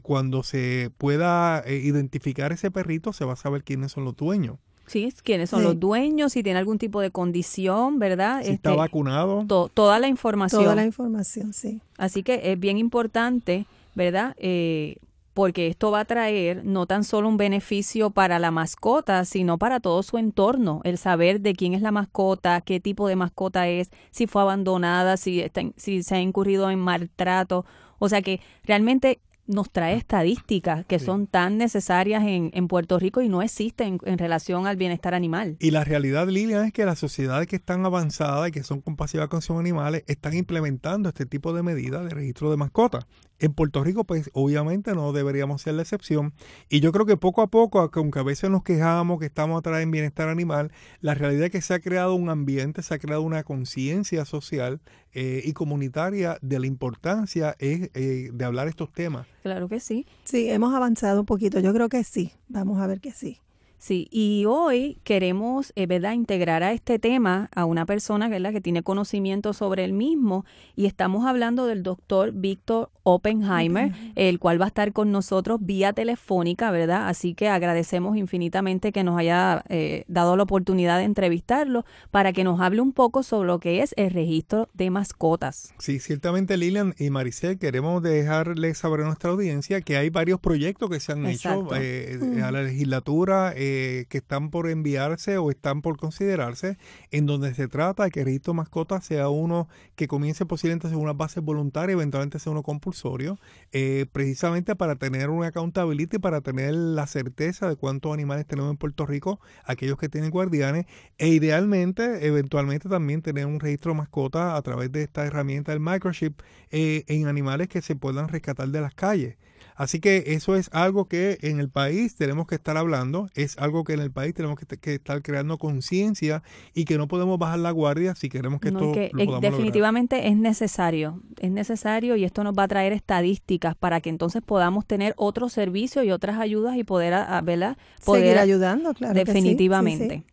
cuando 0.02 0.44
se 0.44 0.92
pueda 0.98 1.64
identificar 1.70 2.52
ese 2.52 2.72
perrito, 2.72 3.14
se 3.14 3.24
va 3.24 3.34
a 3.34 3.38
saber 3.38 3.64
quiénes 3.64 3.92
son 3.92 4.04
los 4.04 4.16
dueños. 4.16 4.58
Sí, 4.88 5.12
quiénes 5.24 5.50
son 5.50 5.64
los 5.64 5.80
dueños, 5.80 6.34
si 6.34 6.44
tiene 6.44 6.60
algún 6.60 6.78
tipo 6.78 7.02
de 7.02 7.10
condición, 7.10 7.98
¿verdad? 7.98 8.44
Si 8.44 8.52
está 8.52 8.70
este, 8.70 8.78
vacunado. 8.78 9.46
toda 9.48 10.00
la 10.00 10.08
información. 10.08 10.64
Toda 10.64 10.76
la 10.76 10.86
información, 10.86 11.54
sí. 11.54 11.82
Así 11.98 12.22
que 12.22 12.52
es 12.52 12.60
bien 12.60 12.78
importante, 12.78 13.66
¿verdad? 13.96 14.36
Eh, 14.38 14.98
porque 15.36 15.68
esto 15.68 15.92
va 15.92 16.00
a 16.00 16.06
traer 16.06 16.64
no 16.64 16.86
tan 16.86 17.04
solo 17.04 17.28
un 17.28 17.36
beneficio 17.36 18.10
para 18.10 18.40
la 18.40 18.52
mascota, 18.52 19.26
sino 19.26 19.58
para 19.58 19.82
todo 19.82 20.02
su 20.02 20.18
entorno, 20.18 20.80
el 20.86 20.98
saber 20.98 21.42
de 21.42 21.54
quién 21.54 21.74
es 21.74 21.82
la 21.82 21.92
mascota, 21.92 22.62
qué 22.62 22.80
tipo 22.80 23.10
de 23.10 23.18
mascota 23.18 23.68
es, 23.68 23.92
si 24.12 24.28
fue 24.28 24.44
abandonada, 24.44 25.18
si, 25.18 25.42
está, 25.42 25.62
si 25.76 26.04
se 26.04 26.16
ha 26.16 26.22
incurrido 26.22 26.70
en 26.70 26.80
maltrato. 26.80 27.66
O 28.00 28.08
sea 28.08 28.22
que 28.22 28.40
realmente 28.64 29.20
nos 29.48 29.70
trae 29.72 29.96
estadísticas 29.96 30.86
que 30.86 31.00
son 31.00 31.28
tan 31.28 31.58
necesarias 31.58 32.24
en, 32.24 32.52
en, 32.54 32.68
Puerto 32.68 32.98
Rico 32.98 33.22
y 33.22 33.30
no 33.30 33.42
existen 33.42 34.00
en, 34.04 34.18
relación 34.18 34.66
al 34.68 34.76
bienestar 34.76 35.14
animal. 35.14 35.58
Y 35.60 35.72
la 35.72 35.84
realidad, 35.84 36.28
Lilian, 36.28 36.66
es 36.66 36.74
que 36.74 36.86
las 36.86 37.00
sociedades 37.00 37.48
que 37.48 37.56
están 37.56 37.86
avanzadas 37.86 38.50
y 38.50 38.52
que 38.52 38.64
son 38.64 38.82
compasivas 38.82 39.28
con 39.28 39.42
sus 39.42 39.58
animales 39.58 40.04
están 40.08 40.36
implementando 40.36 41.10
este 41.10 41.26
tipo 41.26 41.54
de 41.54 41.64
medidas 41.64 42.04
de 42.04 42.10
registro 42.10 42.50
de 42.50 42.58
mascotas. 42.58 43.06
En 43.40 43.54
Puerto 43.54 43.84
Rico, 43.84 44.06
pues 44.06 44.30
obviamente 44.34 44.94
no 44.94 45.12
deberíamos 45.12 45.62
ser 45.62 45.76
la 45.76 45.82
excepción. 45.82 46.34
Y 46.70 46.80
yo 46.80 46.92
creo 46.92 47.06
que 47.06 47.18
poco 47.18 47.42
a 47.42 47.48
poco, 47.48 47.90
aunque 47.94 48.20
a 48.20 48.24
veces 48.24 48.50
nos 48.50 48.64
quejamos 48.64 49.20
que 49.20 49.26
estamos 49.26 49.60
atrás 49.60 49.82
en 49.82 49.92
bienestar 49.92 50.30
animal, 50.30 50.72
la 51.02 51.16
realidad 51.16 51.46
es 51.46 51.52
que 51.52 51.62
se 51.62 51.74
ha 51.74 51.80
creado 51.80 52.16
un 52.16 52.30
ambiente, 52.30 52.82
se 52.82 52.94
ha 52.94 53.00
creado 53.00 53.22
una 53.22 53.44
conciencia 53.44 54.26
social 54.26 54.82
eh, 55.12 55.42
y 55.44 55.54
comunitaria 55.54 56.38
de 56.42 56.60
la 56.60 56.68
importancia 56.68 57.56
eh, 57.60 57.90
de 58.34 58.46
hablar 58.46 58.68
estos 58.68 58.92
temas. 58.92 59.28
Claro 59.44 59.68
que 59.68 59.80
sí. 59.80 60.06
Sí, 60.24 60.50
hemos 60.50 60.74
avanzado 60.74 61.20
un 61.22 61.26
poquito. 61.26 61.60
Yo 61.60 61.74
creo 61.74 61.90
que 61.90 62.04
sí. 62.04 62.32
Vamos 62.48 62.80
a 62.80 62.88
ver 62.88 63.02
que 63.02 63.12
sí. 63.12 63.40
Sí, 63.78 64.08
y 64.10 64.46
hoy 64.48 64.98
queremos, 65.04 65.72
eh, 65.76 65.86
¿verdad?, 65.86 66.14
integrar 66.14 66.64
a 66.64 66.72
este 66.72 66.98
tema 66.98 67.50
a 67.54 67.66
una 67.66 67.86
persona, 67.86 68.28
¿verdad?, 68.30 68.52
que 68.52 68.62
tiene 68.62 68.84
conocimiento 68.84 69.54
sobre 69.54 69.84
el 69.84 69.94
mismo 69.94 70.46
y 70.76 70.86
estamos 70.86 71.26
hablando 71.26 71.68
del 71.68 71.84
doctor 71.84 72.32
Víctor 72.32 72.90
Oppenheimer, 73.08 73.92
el 74.16 74.40
cual 74.40 74.60
va 74.60 74.66
a 74.66 74.70
estar 74.70 74.92
con 74.92 75.12
nosotros 75.12 75.60
vía 75.62 75.94
telefónica, 75.94 76.72
¿verdad? 76.72 77.08
Así 77.08 77.36
que 77.36 77.50
agradecemos 77.50 78.18
infinitamente 78.18 78.92
que 78.92 79.04
nos 79.04 79.20
haya 79.20 79.64
eh, 79.70 80.06
dado 80.08 80.36
la 80.36 80.44
oportunidad 80.44 80.98
de 80.98 81.04
entrevistarlo 81.04 81.86
para 82.10 82.34
que 82.34 82.44
nos 82.44 82.60
hable 82.62 82.82
un 82.82 82.94
poco 82.94 83.22
sobre 83.22 83.46
lo 83.46 83.60
que 83.60 83.84
es 83.84 83.94
el 83.98 84.10
registro 84.10 84.70
de 84.74 84.90
mascotas. 84.90 85.72
Sí, 85.78 86.00
ciertamente 86.00 86.58
Lilian 86.58 86.96
y 86.98 87.12
Maricel, 87.12 87.60
queremos 87.60 88.02
dejarles 88.02 88.80
saber 88.80 89.02
a 89.02 89.06
nuestra 89.06 89.30
audiencia 89.30 89.82
que 89.82 89.98
hay 89.98 90.10
varios 90.10 90.40
proyectos 90.40 90.90
que 90.90 91.00
se 91.00 91.12
han 91.12 91.28
hecho 91.28 91.68
eh, 91.76 92.42
a 92.44 92.52
la 92.52 92.64
legislatura 92.64 93.54
eh, 93.68 94.06
que 94.10 94.20
están 94.20 94.52
por 94.52 94.70
enviarse 94.70 95.38
o 95.40 95.50
están 95.50 95.82
por 95.82 95.98
considerarse, 95.98 96.78
en 97.10 97.26
donde 97.26 97.54
se 97.56 97.68
trata 97.68 98.04
de 98.04 98.12
que 98.12 98.20
el 98.20 98.28
registro 98.28 98.54
de 98.54 98.58
mascotas 98.58 99.06
sea 99.06 99.30
uno 99.30 99.68
que 99.96 100.08
comience 100.08 100.46
posiblemente 100.46 100.88
ser 100.88 100.98
una 100.98 101.14
base 101.14 101.40
voluntaria, 101.40 101.94
eventualmente 101.94 102.38
sea 102.38 102.52
uno 102.52 102.62
compulsorio, 102.62 103.40
eh, 103.72 104.06
precisamente 104.12 104.76
para 104.76 104.96
tener 104.98 105.32
una 105.32 105.48
accountability, 105.48 106.20
para 106.20 106.42
tener 106.42 106.76
la 106.76 107.08
certeza 107.08 107.68
de 107.68 107.76
cuántos 107.76 108.14
animales 108.14 108.46
tenemos 108.46 108.70
en 108.70 108.78
Puerto 108.78 109.08
Rico, 109.08 109.40
aquellos 109.64 109.98
que 109.98 110.10
tienen 110.10 110.30
guardianes, 110.30 110.86
e 111.18 111.30
idealmente, 111.30 112.28
eventualmente 112.28 112.88
también 112.88 113.24
tener 113.24 113.48
un 113.48 113.60
registro 113.60 113.94
de 113.94 113.98
mascotas 113.98 114.54
a 114.54 114.62
través 114.62 114.92
de 114.92 115.02
esta 115.02 115.26
herramienta 115.26 115.72
del 115.72 115.82
microchip 115.82 116.40
eh, 116.70 117.04
en 117.08 117.28
animales 117.28 117.68
que 117.68 117.82
se 117.82 117.96
puedan 117.96 118.28
rescatar 118.28 118.68
de 118.70 118.82
las 118.82 118.94
calles. 118.94 119.38
Así 119.76 120.00
que 120.00 120.24
eso 120.28 120.56
es 120.56 120.70
algo 120.72 121.06
que 121.06 121.38
en 121.42 121.60
el 121.60 121.70
país 121.70 122.16
tenemos 122.16 122.48
que 122.48 122.56
estar 122.56 122.78
hablando, 122.78 123.30
es 123.36 123.58
algo 123.58 123.84
que 123.84 123.94
en 123.94 124.00
el 124.00 124.12
país 124.12 124.34
tenemos 124.34 124.58
que, 124.58 124.94
estar 124.94 125.22
creando 125.22 125.58
conciencia 125.58 126.44
y 126.74 126.86
que 126.86 126.98
no 126.98 127.08
podemos 127.08 127.38
bajar 127.38 127.60
la 127.60 127.72
guardia 127.72 128.16
si 128.16 128.30
queremos 128.30 128.62
que 128.62 128.70
esto 128.70 128.94
lo 129.14 129.40
definitivamente 129.42 130.28
es 130.28 130.38
necesario, 130.38 131.22
es 131.40 131.52
necesario 131.52 132.16
y 132.16 132.24
esto 132.24 132.44
nos 132.44 132.54
va 132.58 132.64
a 132.64 132.68
traer 132.68 132.94
estadísticas 132.94 133.76
para 133.76 134.00
que 134.00 134.10
entonces 134.10 134.42
podamos 134.42 134.86
tener 134.86 135.14
otros 135.18 135.52
servicios 135.54 136.06
y 136.06 136.12
otras 136.12 136.40
ayudas 136.40 136.78
y 136.78 136.84
poder, 136.84 137.14
¿verdad? 137.44 137.78
Poder 138.04 138.24
seguir 138.24 138.40
ayudando, 138.40 138.94
claro. 138.94 139.14
Definitivamente 139.14 140.26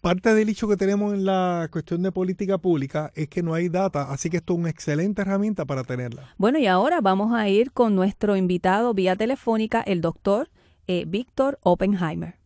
parte 0.00 0.34
del 0.34 0.48
hecho 0.48 0.68
que 0.68 0.76
tenemos 0.76 1.12
en 1.12 1.24
la 1.24 1.68
cuestión 1.70 2.02
de 2.02 2.12
política 2.12 2.58
pública 2.58 3.10
es 3.14 3.28
que 3.28 3.42
no 3.42 3.54
hay 3.54 3.68
data, 3.68 4.10
así 4.10 4.30
que 4.30 4.38
esto 4.38 4.54
es 4.54 4.58
una 4.58 4.70
excelente 4.70 5.22
herramienta 5.22 5.64
para 5.64 5.84
tenerla. 5.84 6.34
Bueno, 6.38 6.58
y 6.58 6.66
ahora 6.66 7.00
vamos 7.00 7.32
a 7.32 7.48
ir 7.48 7.72
con 7.72 7.94
nuestro 7.94 8.36
invitado 8.36 8.94
vía 8.94 9.16
telefónica, 9.16 9.80
el 9.80 10.00
doctor 10.00 10.48
eh, 10.86 11.04
Víctor 11.06 11.58
Oppenheimer. 11.62 12.36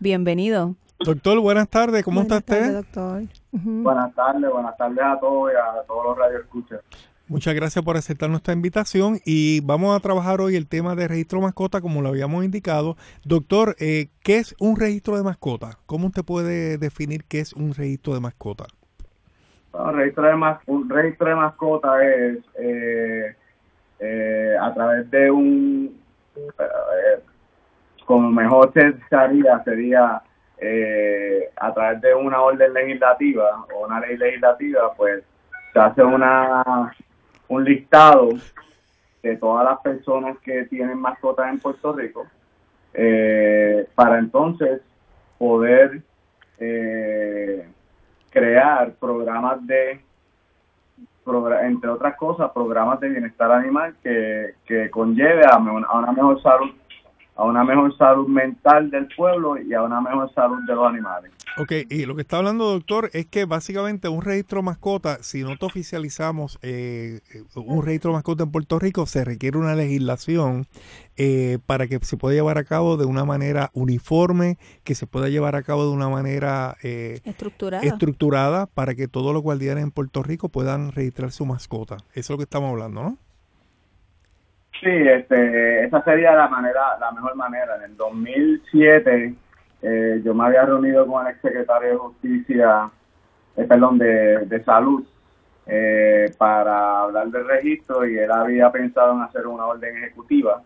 Bienvenido. 0.00 0.76
Doctor, 0.98 1.40
buenas 1.40 1.68
tardes, 1.68 2.04
¿cómo 2.04 2.22
está 2.22 2.38
usted? 2.38 2.72
doctor. 2.72 3.22
Buenas 3.52 4.14
tardes, 4.14 4.50
buenas 4.50 4.76
tardes 4.76 4.98
a 5.02 5.20
todos 5.20 5.52
y 5.52 5.56
a 5.56 5.82
todos 5.86 6.04
los 6.06 6.18
radioescuchas. 6.18 6.80
Muchas 7.28 7.56
gracias 7.56 7.84
por 7.84 7.96
aceptar 7.96 8.30
nuestra 8.30 8.54
invitación 8.54 9.18
y 9.24 9.60
vamos 9.60 9.96
a 9.96 10.00
trabajar 10.00 10.40
hoy 10.40 10.54
el 10.54 10.68
tema 10.68 10.94
de 10.94 11.08
registro 11.08 11.40
de 11.40 11.46
mascota 11.46 11.80
como 11.80 12.00
lo 12.00 12.10
habíamos 12.10 12.44
indicado. 12.44 12.94
Doctor, 13.24 13.74
eh, 13.80 14.10
¿qué 14.22 14.38
es 14.38 14.54
un 14.60 14.78
registro 14.78 15.16
de 15.16 15.24
mascota? 15.24 15.76
¿Cómo 15.86 16.06
usted 16.06 16.22
puede 16.24 16.78
definir 16.78 17.24
qué 17.24 17.40
es 17.40 17.52
un 17.52 17.74
registro 17.74 18.14
de 18.14 18.20
mascota? 18.20 18.66
registro 19.92 20.22
de 20.22 20.56
un 20.66 20.88
registro 20.88 21.28
de 21.28 21.34
mascota 21.34 22.04
es 22.06 22.38
eh, 22.60 23.36
eh, 23.98 24.56
a 24.60 24.72
través 24.72 25.10
de 25.10 25.28
un, 25.28 26.00
como 28.04 28.30
mejor 28.30 28.72
se 28.72 28.94
sería, 29.10 29.64
sería 29.64 30.22
a 31.56 31.74
través 31.74 32.00
de 32.02 32.14
una 32.14 32.40
orden 32.40 32.72
legislativa 32.72 33.66
o 33.74 33.84
una 33.84 33.98
ley 33.98 34.16
legislativa, 34.16 34.94
pues 34.96 35.24
se 35.72 35.80
hace 35.80 36.04
una 36.04 36.94
un 37.48 37.64
listado 37.64 38.30
de 39.22 39.36
todas 39.36 39.64
las 39.64 39.80
personas 39.80 40.38
que 40.38 40.64
tienen 40.66 40.98
mascotas 40.98 41.50
en 41.50 41.58
Puerto 41.58 41.92
Rico 41.92 42.26
eh, 42.94 43.86
para 43.94 44.18
entonces 44.18 44.80
poder 45.38 46.02
eh, 46.58 47.68
crear 48.30 48.92
programas 48.94 49.66
de 49.66 50.00
entre 51.62 51.90
otras 51.90 52.16
cosas 52.16 52.52
programas 52.52 53.00
de 53.00 53.08
bienestar 53.08 53.50
animal 53.50 53.96
que, 54.00 54.54
que 54.64 54.88
conlleve 54.90 55.42
a 55.44 55.56
una 55.56 56.12
mejor 56.12 56.40
salud 56.40 56.70
a 57.36 57.44
una 57.44 57.64
mejor 57.64 57.96
salud 57.98 58.26
mental 58.26 58.90
del 58.90 59.08
pueblo 59.14 59.60
y 59.60 59.72
a 59.74 59.82
una 59.82 60.00
mejor 60.00 60.32
salud 60.34 60.58
de 60.66 60.74
los 60.74 60.88
animales. 60.88 61.32
Ok, 61.58 61.72
y 61.88 62.04
lo 62.04 62.14
que 62.14 62.22
está 62.22 62.38
hablando, 62.38 62.70
doctor, 62.70 63.10
es 63.12 63.26
que 63.26 63.44
básicamente 63.44 64.08
un 64.08 64.22
registro 64.22 64.62
mascota, 64.62 65.22
si 65.22 65.42
no 65.42 65.56
te 65.56 65.66
oficializamos 65.66 66.58
eh, 66.62 67.20
un 67.54 67.84
registro 67.84 68.12
mascota 68.12 68.44
en 68.44 68.50
Puerto 68.50 68.78
Rico, 68.78 69.06
se 69.06 69.24
requiere 69.24 69.56
una 69.58 69.74
legislación 69.74 70.66
eh, 71.16 71.58
para 71.64 71.86
que 71.86 71.98
se 72.02 72.16
pueda 72.16 72.34
llevar 72.34 72.58
a 72.58 72.64
cabo 72.64 72.96
de 72.96 73.06
una 73.06 73.24
manera 73.24 73.70
uniforme, 73.74 74.58
que 74.84 74.94
se 74.94 75.06
pueda 75.06 75.28
llevar 75.28 75.56
a 75.56 75.62
cabo 75.62 75.84
de 75.84 75.92
una 75.92 76.08
manera 76.08 76.76
eh, 76.82 77.20
estructurada. 77.24 77.82
estructurada 77.82 78.66
para 78.66 78.94
que 78.94 79.08
todos 79.08 79.32
los 79.32 79.42
guardianes 79.42 79.84
en 79.84 79.90
Puerto 79.90 80.22
Rico 80.22 80.48
puedan 80.48 80.92
registrar 80.92 81.32
su 81.32 81.46
mascota. 81.46 81.96
Eso 82.12 82.18
es 82.20 82.30
lo 82.30 82.36
que 82.38 82.44
estamos 82.44 82.70
hablando, 82.70 83.02
¿no? 83.02 83.18
Sí, 84.80 84.90
este, 84.90 85.84
esa 85.84 86.02
sería 86.04 86.34
la 86.34 86.48
manera, 86.48 86.98
la 87.00 87.10
mejor 87.12 87.34
manera. 87.36 87.76
En 87.76 87.90
el 87.90 87.96
2007 87.96 89.34
eh, 89.82 90.20
yo 90.24 90.34
me 90.34 90.44
había 90.44 90.64
reunido 90.64 91.06
con 91.06 91.26
el 91.26 91.32
exsecretario 91.32 91.90
de 91.90 91.96
Justicia, 91.96 92.90
eh, 93.56 93.64
perdón, 93.64 93.98
de, 93.98 94.62
Salud, 94.64 95.04
eh, 95.66 96.32
para 96.38 97.00
hablar 97.02 97.28
del 97.28 97.46
registro 97.46 98.06
y 98.06 98.18
él 98.18 98.30
había 98.30 98.70
pensado 98.70 99.14
en 99.14 99.22
hacer 99.22 99.46
una 99.46 99.66
orden 99.66 99.96
ejecutiva 99.96 100.62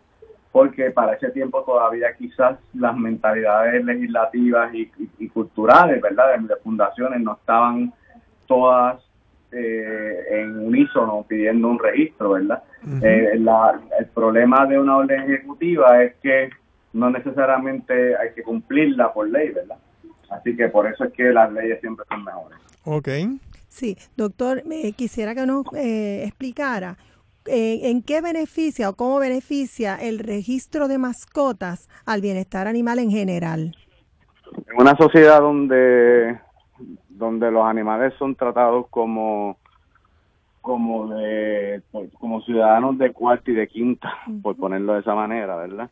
porque 0.53 0.91
para 0.91 1.15
ese 1.15 1.31
tiempo 1.31 1.63
todavía 1.63 2.13
quizás 2.17 2.59
las 2.75 2.97
mentalidades 2.97 3.85
legislativas 3.85 4.73
y, 4.75 5.29
culturales, 5.29 6.03
¿verdad?, 6.03 6.37
de, 6.37 6.49
de, 6.49 6.57
fundaciones 6.57 7.21
no 7.21 7.35
estaban 7.35 7.93
todas 8.47 9.01
eh, 9.53 10.27
en 10.31 10.59
unísono 10.59 11.25
pidiendo 11.29 11.69
un 11.69 11.79
registro, 11.79 12.31
¿verdad? 12.33 12.63
Eh, 13.03 13.33
el 13.35 14.07
problema 14.15 14.65
de 14.67 14.79
una 14.79 14.99
orden 14.99 15.23
ejecutiva 15.23 16.03
es 16.03 16.15
que 16.23 16.51
no 16.93 17.11
necesariamente 17.11 18.17
hay 18.17 18.33
que 18.35 18.43
cumplirla 18.43 19.13
por 19.13 19.29
ley, 19.29 19.51
¿verdad? 19.51 19.79
Así 20.31 20.57
que 20.57 20.69
por 20.69 20.87
eso 20.87 21.05
es 21.05 21.13
que 21.13 21.33
las 21.33 21.53
leyes 21.53 21.81
siempre 21.81 22.07
son 22.09 22.25
mejores. 22.25 22.59
Ok. 22.85 23.09
Sí, 23.69 23.97
doctor, 24.17 24.63
me 24.67 24.93
quisiera 24.93 25.35
que 25.35 25.47
nos 25.47 25.65
eh, 25.75 26.25
explicara 26.25 26.97
en 27.47 28.03
qué 28.03 28.21
beneficia 28.21 28.89
o 28.89 28.95
cómo 28.95 29.19
beneficia 29.19 29.97
el 29.97 30.21
registro 30.21 30.87
de 30.87 30.99
mascotas 30.99 31.89
al 32.07 32.21
bienestar 32.21 32.69
animal 32.69 33.01
en 33.01 33.11
general. 33.11 33.75
En 34.69 34.81
una 34.81 34.97
sociedad 34.97 35.41
donde 35.41 36.39
donde 37.21 37.51
los 37.51 37.65
animales 37.65 38.15
son 38.19 38.35
tratados 38.35 38.87
como 38.89 39.59
como 40.61 41.15
de 41.15 41.83
como 42.19 42.41
ciudadanos 42.43 42.99
de 42.99 43.13
cuarta 43.13 43.51
y 43.51 43.55
de 43.55 43.69
quinta, 43.69 44.13
por 44.43 44.57
ponerlo 44.57 44.95
de 44.95 45.01
esa 45.01 45.15
manera, 45.15 45.57
¿verdad? 45.57 45.91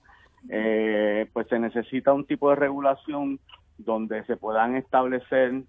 Eh, 0.49 1.29
pues 1.33 1.47
se 1.49 1.59
necesita 1.59 2.13
un 2.13 2.25
tipo 2.25 2.51
de 2.51 2.57
regulación 2.57 3.39
donde 3.77 4.25
se 4.25 4.37
puedan 4.37 4.75
establecer 4.77 5.63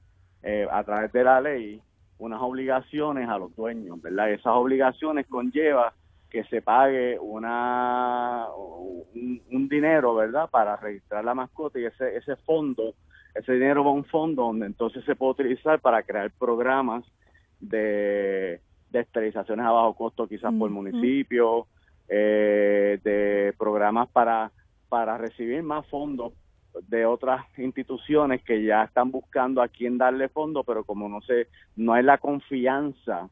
eh, 0.43 0.67
a 0.71 0.83
través 0.83 1.11
de 1.11 1.23
la 1.23 1.41
ley 1.41 1.81
unas 2.17 2.41
obligaciones 2.41 3.29
a 3.29 3.37
los 3.37 3.55
dueños, 3.55 4.01
¿verdad? 4.01 4.31
Esas 4.31 4.53
obligaciones 4.53 5.27
conlleva 5.27 5.93
que 6.29 6.43
se 6.45 6.61
pague 6.61 7.17
una 7.19 8.45
un, 8.55 9.41
un 9.51 9.69
dinero, 9.69 10.15
¿verdad? 10.15 10.49
Para 10.49 10.75
registrar 10.77 11.25
la 11.25 11.33
mascota 11.33 11.79
y 11.79 11.85
ese 11.85 12.15
ese 12.15 12.35
fondo 12.37 12.93
ese 13.35 13.53
dinero 13.53 13.83
va 13.83 13.91
a 13.91 13.93
un 13.93 14.05
fondo 14.05 14.43
donde 14.43 14.65
entonces 14.65 15.03
se 15.05 15.15
puede 15.15 15.31
utilizar 15.31 15.79
para 15.79 16.03
crear 16.03 16.31
programas 16.31 17.03
de, 17.59 18.61
esterilizaciones 18.91 19.65
a 19.65 19.71
bajo 19.71 19.93
costo 19.95 20.27
quizás 20.27 20.53
por 20.53 20.69
municipio, 20.69 21.67
eh, 22.07 22.99
de 23.03 23.53
programas 23.57 24.09
para, 24.09 24.51
para 24.89 25.17
recibir 25.17 25.61
más 25.63 25.85
fondos 25.87 26.33
de 26.87 27.05
otras 27.05 27.45
instituciones 27.57 28.43
que 28.43 28.63
ya 28.63 28.83
están 28.83 29.11
buscando 29.11 29.61
a 29.61 29.67
quién 29.67 29.97
darle 29.97 30.29
fondos, 30.29 30.65
pero 30.65 30.83
como 30.83 31.09
no 31.09 31.21
sé, 31.21 31.47
no 31.75 31.93
hay 31.93 32.03
la 32.03 32.17
confianza 32.17 33.29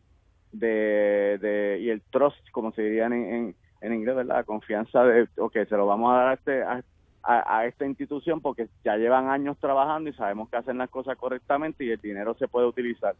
de, 0.51 1.37
de 1.39 1.79
y 1.81 1.89
el 1.89 2.01
trust, 2.01 2.49
como 2.51 2.71
se 2.71 2.81
diría 2.81 3.05
en, 3.05 3.55
en, 3.81 3.93
inglés, 3.93 4.15
¿verdad? 4.15 4.37
La 4.37 4.43
confianza 4.43 5.03
de, 5.03 5.27
ok, 5.37 5.53
se 5.67 5.77
lo 5.77 5.85
vamos 5.85 6.11
a 6.11 6.17
dar 6.17 6.27
a 6.27 6.33
este, 6.33 6.63
a, 6.63 6.83
a, 7.29 7.65
esta 7.65 7.85
institución 7.85 8.39
porque 8.39 8.69
ya 8.85 8.95
llevan 8.95 9.27
años 9.27 9.57
trabajando 9.59 10.09
y 10.09 10.13
sabemos 10.13 10.49
que 10.49 10.55
hacen 10.55 10.77
las 10.77 10.89
cosas 10.89 11.17
correctamente 11.17 11.83
y 11.83 11.91
el 11.91 11.99
dinero 11.99 12.35
se 12.35 12.47
puede 12.47 12.67
utilizar. 12.67 13.15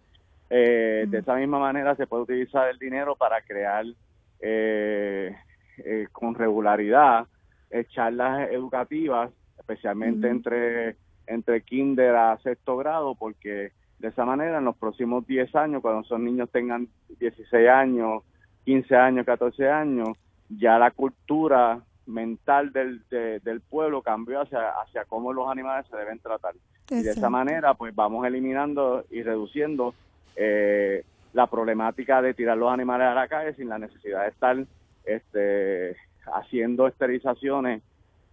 Eh, 0.49 1.05
de 1.09 1.17
esa 1.17 1.35
misma 1.35 1.59
manera 1.59 1.93
se 1.95 2.07
puede 2.07 2.23
utilizar 2.23 2.69
el 2.69 2.79
dinero 2.79 3.15
para 3.17 3.41
crear 3.41 3.85
eh, 4.39 5.35
eh, 5.79 6.07
con 6.13 6.35
regularidad 6.35 7.27
charlas 7.89 8.49
educativas, 8.49 9.29
especialmente 9.59 10.29
entre, 10.29 10.95
entre 11.27 11.61
kinder 11.63 12.15
a 12.15 12.37
sexto 12.37 12.77
grado, 12.77 13.13
porque 13.13 13.73
de 13.99 14.07
esa 14.07 14.23
manera 14.23 14.59
en 14.59 14.65
los 14.65 14.77
próximos 14.77 15.27
10 15.27 15.53
años, 15.53 15.81
cuando 15.81 16.01
esos 16.01 16.19
niños 16.21 16.49
tengan 16.49 16.87
16 17.19 17.67
años, 17.67 18.23
15 18.63 18.95
años, 18.95 19.25
14 19.25 19.69
años, 19.69 20.17
ya 20.47 20.79
la 20.79 20.91
cultura 20.91 21.81
mental 22.07 22.71
del, 22.71 23.01
del 23.09 23.61
pueblo 23.61 24.01
cambió 24.01 24.41
hacia, 24.41 24.69
hacia 24.81 25.05
cómo 25.05 25.33
los 25.33 25.49
animales 25.49 25.85
se 25.89 25.97
deben 25.97 26.19
tratar. 26.19 26.55
Y 26.89 27.03
de 27.03 27.11
esa 27.11 27.29
manera, 27.29 27.73
pues 27.73 27.93
vamos 27.93 28.25
eliminando 28.25 29.05
y 29.09 29.21
reduciendo 29.21 29.93
eh, 30.35 31.03
la 31.33 31.47
problemática 31.47 32.21
de 32.21 32.33
tirar 32.33 32.57
los 32.57 32.71
animales 32.71 33.07
a 33.07 33.13
la 33.13 33.27
calle 33.27 33.53
sin 33.55 33.69
la 33.69 33.77
necesidad 33.77 34.23
de 34.23 34.29
estar 34.29 34.57
este, 35.03 35.97
haciendo 36.33 36.87
esterilizaciones 36.87 37.81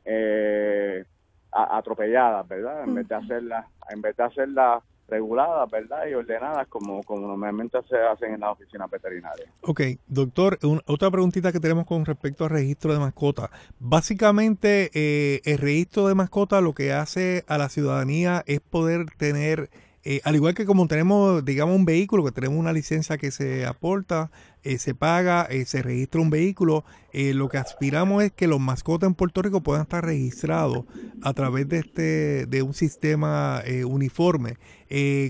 eh, 0.05 1.05
atropelladas, 1.51 2.47
¿verdad? 2.47 2.85
En 2.85 2.95
vez 2.95 3.09
de 3.09 3.15
hacerlas, 3.15 3.67
en 3.91 4.03
vez 4.03 4.17
de 4.17 4.23
hacerlas 4.23 4.83
reguladas, 5.09 5.71
¿verdad? 5.71 6.07
Y 6.11 6.15
ordenadas 6.15 6.67
como, 6.69 7.03
como 7.03 7.27
normalmente 7.27 7.79
se 7.89 7.97
hacen 7.97 8.35
en 8.35 8.41
las 8.41 8.53
oficinas 8.53 8.91
veterinarias. 8.91 9.49
Ok, 9.63 9.81
doctor, 10.07 10.59
otra 10.87 11.11
preguntita 11.11 11.53
que 11.53 11.61
tenemos 11.61 11.87
con 11.87 12.05
respecto 12.05 12.45
al 12.45 12.51
registro 12.51 12.93
de 12.93 12.99
mascotas. 12.99 13.51
Básicamente, 13.79 14.91
eh, 14.95 15.41
el 15.45 15.59
registro 15.59 16.09
de 16.09 16.15
mascotas 16.15 16.63
lo 16.63 16.73
que 16.73 16.93
hace 16.93 17.45
a 17.47 17.59
la 17.59 17.69
ciudadanía 17.69 18.43
es 18.47 18.61
poder 18.61 19.07
tener 19.17 19.71
eh, 20.07 20.21
al 20.25 20.35
igual 20.35 20.55
que 20.55 20.67
como 20.67 20.87
tenemos, 20.87 21.43
digamos, 21.47 21.75
un 21.75 21.87
vehículo, 21.87 22.25
que 22.25 22.31
tenemos 22.31 22.59
una 22.59 22.75
licencia 22.75 23.17
que 23.17 23.31
se 23.31 23.65
aporta, 23.65 24.31
eh, 24.65 24.79
se 24.79 24.95
paga, 24.95 25.47
eh, 25.51 25.65
se 25.65 25.83
registra 25.83 26.21
un 26.21 26.31
vehículo, 26.31 26.85
lo 27.13 27.49
que 27.49 27.59
aspiramos 27.59 28.25
es 28.25 28.33
que 28.33 28.49
los 28.49 28.59
mascotas 28.59 29.07
en 29.07 29.15
Puerto 29.15 29.41
Rico 29.41 29.61
puedan 29.61 29.83
estar 29.83 30.05
registrados 30.05 30.85
a 31.23 31.33
través 31.33 31.69
de 31.69 31.79
este 31.79 32.47
de 32.47 32.63
un 32.63 32.75
sistema 32.75 33.63
uniforme. 33.87 34.57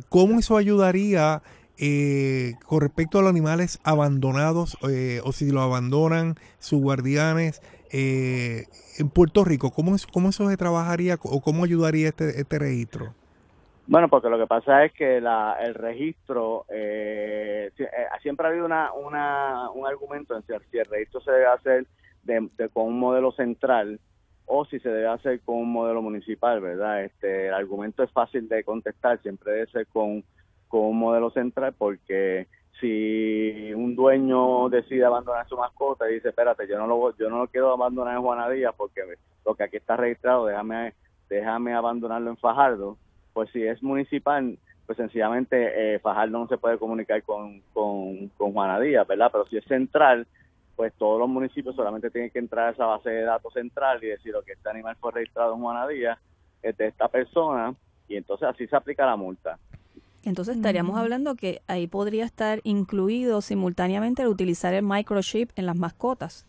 ¿Cómo 0.08 0.38
eso 0.38 0.56
ayudaría 0.56 1.42
con 2.64 2.80
respecto 2.80 3.18
a 3.18 3.20
los 3.20 3.28
animales 3.28 3.80
abandonados 3.82 4.78
o 4.80 5.32
si 5.32 5.50
lo 5.50 5.60
abandonan 5.60 6.36
sus 6.58 6.80
guardianes? 6.80 7.60
en 7.90 9.08
Puerto 9.12 9.44
Rico, 9.44 9.70
¿cómo, 9.70 9.94
¿cómo 10.10 10.30
eso 10.30 10.48
se 10.48 10.56
trabajaría 10.56 11.18
o 11.22 11.42
cómo 11.42 11.64
ayudaría 11.64 12.08
este, 12.08 12.40
este 12.40 12.58
registro? 12.58 13.14
Bueno, 13.86 14.08
porque 14.08 14.30
lo 14.30 14.38
que 14.38 14.46
pasa 14.46 14.84
es 14.84 14.92
que 14.92 15.20
la, 15.20 15.58
el 15.60 15.74
registro, 15.74 16.64
eh, 16.70 17.70
eh, 17.76 17.88
siempre 18.22 18.46
ha 18.46 18.50
habido 18.50 18.64
una, 18.64 18.92
una, 18.94 19.70
un 19.70 19.86
argumento 19.86 20.34
en 20.34 20.42
si 20.42 20.78
el 20.78 20.86
registro 20.86 21.20
se 21.20 21.30
debe 21.30 21.46
hacer 21.46 21.86
de, 22.22 22.48
con 22.72 22.86
un 22.86 22.98
modelo 22.98 23.32
central 23.32 24.00
o 24.46 24.64
si 24.64 24.78
se 24.80 24.88
debe 24.88 25.08
hacer 25.08 25.40
con 25.40 25.56
un 25.56 25.70
modelo 25.70 26.00
municipal, 26.00 26.62
¿verdad? 26.62 27.04
Este, 27.04 27.48
el 27.48 27.54
argumento 27.54 28.02
es 28.02 28.10
fácil 28.10 28.48
de 28.48 28.64
contestar, 28.64 29.20
siempre 29.20 29.52
debe 29.52 29.66
ser 29.66 29.86
con, 29.88 30.24
con 30.68 30.82
un 30.82 30.98
modelo 30.98 31.30
central 31.30 31.74
porque 31.76 32.46
si 32.80 33.72
un 33.74 33.94
dueño 33.94 34.70
decide 34.70 35.04
abandonar 35.04 35.46
su 35.46 35.58
mascota 35.58 36.10
y 36.10 36.14
dice, 36.14 36.30
espérate, 36.30 36.66
yo 36.66 36.78
no 36.78 36.86
lo, 36.86 37.14
yo 37.18 37.28
no 37.28 37.40
lo 37.40 37.48
quiero 37.48 37.72
abandonar 37.72 38.16
en 38.16 38.22
Juanadía 38.22 38.72
porque 38.72 39.02
lo 39.44 39.54
que 39.54 39.64
aquí 39.64 39.76
está 39.76 39.96
registrado, 39.96 40.46
déjame, 40.46 40.94
déjame 41.28 41.74
abandonarlo 41.74 42.30
en 42.30 42.38
Fajardo, 42.38 42.96
pues 43.34 43.50
si 43.50 43.62
es 43.62 43.82
municipal, 43.82 44.56
pues 44.86 44.96
sencillamente 44.96 45.94
eh, 45.94 45.98
Fajardo 45.98 46.38
no 46.38 46.48
se 46.48 46.56
puede 46.56 46.78
comunicar 46.78 47.22
con, 47.24 47.60
con, 47.74 48.28
con 48.36 48.52
Juana 48.52 48.80
Díaz, 48.80 49.06
¿verdad? 49.06 49.28
Pero 49.30 49.46
si 49.46 49.58
es 49.58 49.64
central, 49.64 50.26
pues 50.76 50.92
todos 50.94 51.18
los 51.18 51.28
municipios 51.28 51.76
solamente 51.76 52.10
tienen 52.10 52.30
que 52.30 52.38
entrar 52.38 52.68
a 52.68 52.70
esa 52.70 52.86
base 52.86 53.10
de 53.10 53.22
datos 53.22 53.52
central 53.52 54.02
y 54.02 54.06
decir 54.06 54.32
que 54.46 54.52
este 54.52 54.70
animal 54.70 54.96
fue 55.00 55.12
registrado 55.12 55.54
en 55.54 55.60
Juana 55.60 55.86
Díaz, 55.88 56.18
es 56.62 56.76
de 56.76 56.86
esta 56.86 57.08
persona, 57.08 57.74
y 58.08 58.16
entonces 58.16 58.48
así 58.48 58.66
se 58.66 58.76
aplica 58.76 59.04
la 59.04 59.16
multa. 59.16 59.58
Entonces 60.24 60.56
estaríamos 60.56 60.96
hablando 60.96 61.34
que 61.34 61.60
ahí 61.66 61.86
podría 61.86 62.24
estar 62.24 62.60
incluido 62.64 63.42
simultáneamente 63.42 64.22
el 64.22 64.28
utilizar 64.28 64.72
el 64.72 64.82
microchip 64.82 65.50
en 65.56 65.66
las 65.66 65.76
mascotas. 65.76 66.46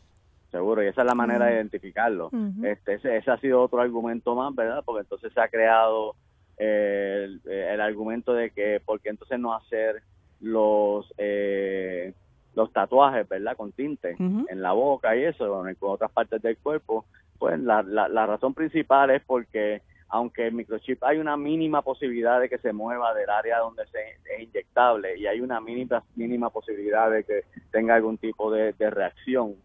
Seguro, 0.52 0.82
y 0.82 0.88
esa 0.88 1.02
es 1.02 1.08
la 1.08 1.16
manera 1.16 1.48
de 1.48 1.56
identificarlo. 1.56 2.30
este, 2.64 2.94
ese, 2.94 3.18
ese 3.18 3.32
ha 3.32 3.38
sido 3.40 3.62
otro 3.62 3.82
argumento 3.82 4.34
más, 4.36 4.56
¿verdad? 4.56 4.82
Porque 4.86 5.02
entonces 5.02 5.34
se 5.34 5.42
ha 5.42 5.50
creado 5.50 6.16
el, 6.58 7.42
el, 7.46 7.82
argumento 7.82 8.34
de 8.34 8.52
que 8.52 8.82
porque 8.86 9.10
entonces 9.10 9.40
no 9.40 9.54
hacer 9.54 10.02
los 10.42 11.14
eh, 11.18 12.14
los 12.56 12.72
tatuajes, 12.72 13.28
¿verdad? 13.28 13.58
Con 13.58 13.72
tinte 13.74 14.16
en 14.18 14.62
la 14.62 14.72
boca 14.72 15.16
y 15.16 15.24
eso, 15.24 15.50
con 15.50 15.76
otras 15.92 16.12
partes 16.12 16.42
del 16.42 16.58
cuerpo. 16.58 17.06
Pues 17.38 17.60
la, 17.60 17.84
la, 17.84 18.08
la 18.08 18.26
razón 18.26 18.54
principal 18.54 19.12
es 19.12 19.22
porque 19.24 19.82
aunque 20.08 20.48
el 20.48 20.54
microchip 20.54 21.04
hay 21.04 21.18
una 21.18 21.36
mínima 21.36 21.82
posibilidad 21.82 22.40
de 22.40 22.48
que 22.48 22.58
se 22.60 22.72
mueva 22.72 23.14
del 23.14 23.30
área 23.30 23.60
donde 23.60 23.86
se, 23.88 24.00
es 24.34 24.44
inyectable 24.44 25.18
y 25.18 25.28
hay 25.28 25.42
una 25.42 25.60
mínima 25.60 26.04
mínima 26.16 26.50
posibilidad 26.50 27.12
de 27.12 27.24
que 27.24 27.42
tenga 27.72 27.96
algún 27.96 28.18
tipo 28.18 28.52
de, 28.52 28.72
de 28.74 28.90
reacción, 28.90 29.56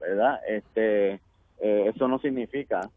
¿verdad? 0.00 0.40
Este, 0.46 1.20
eh, 1.60 1.92
eso 1.94 2.08
no 2.08 2.18
significa 2.18 2.90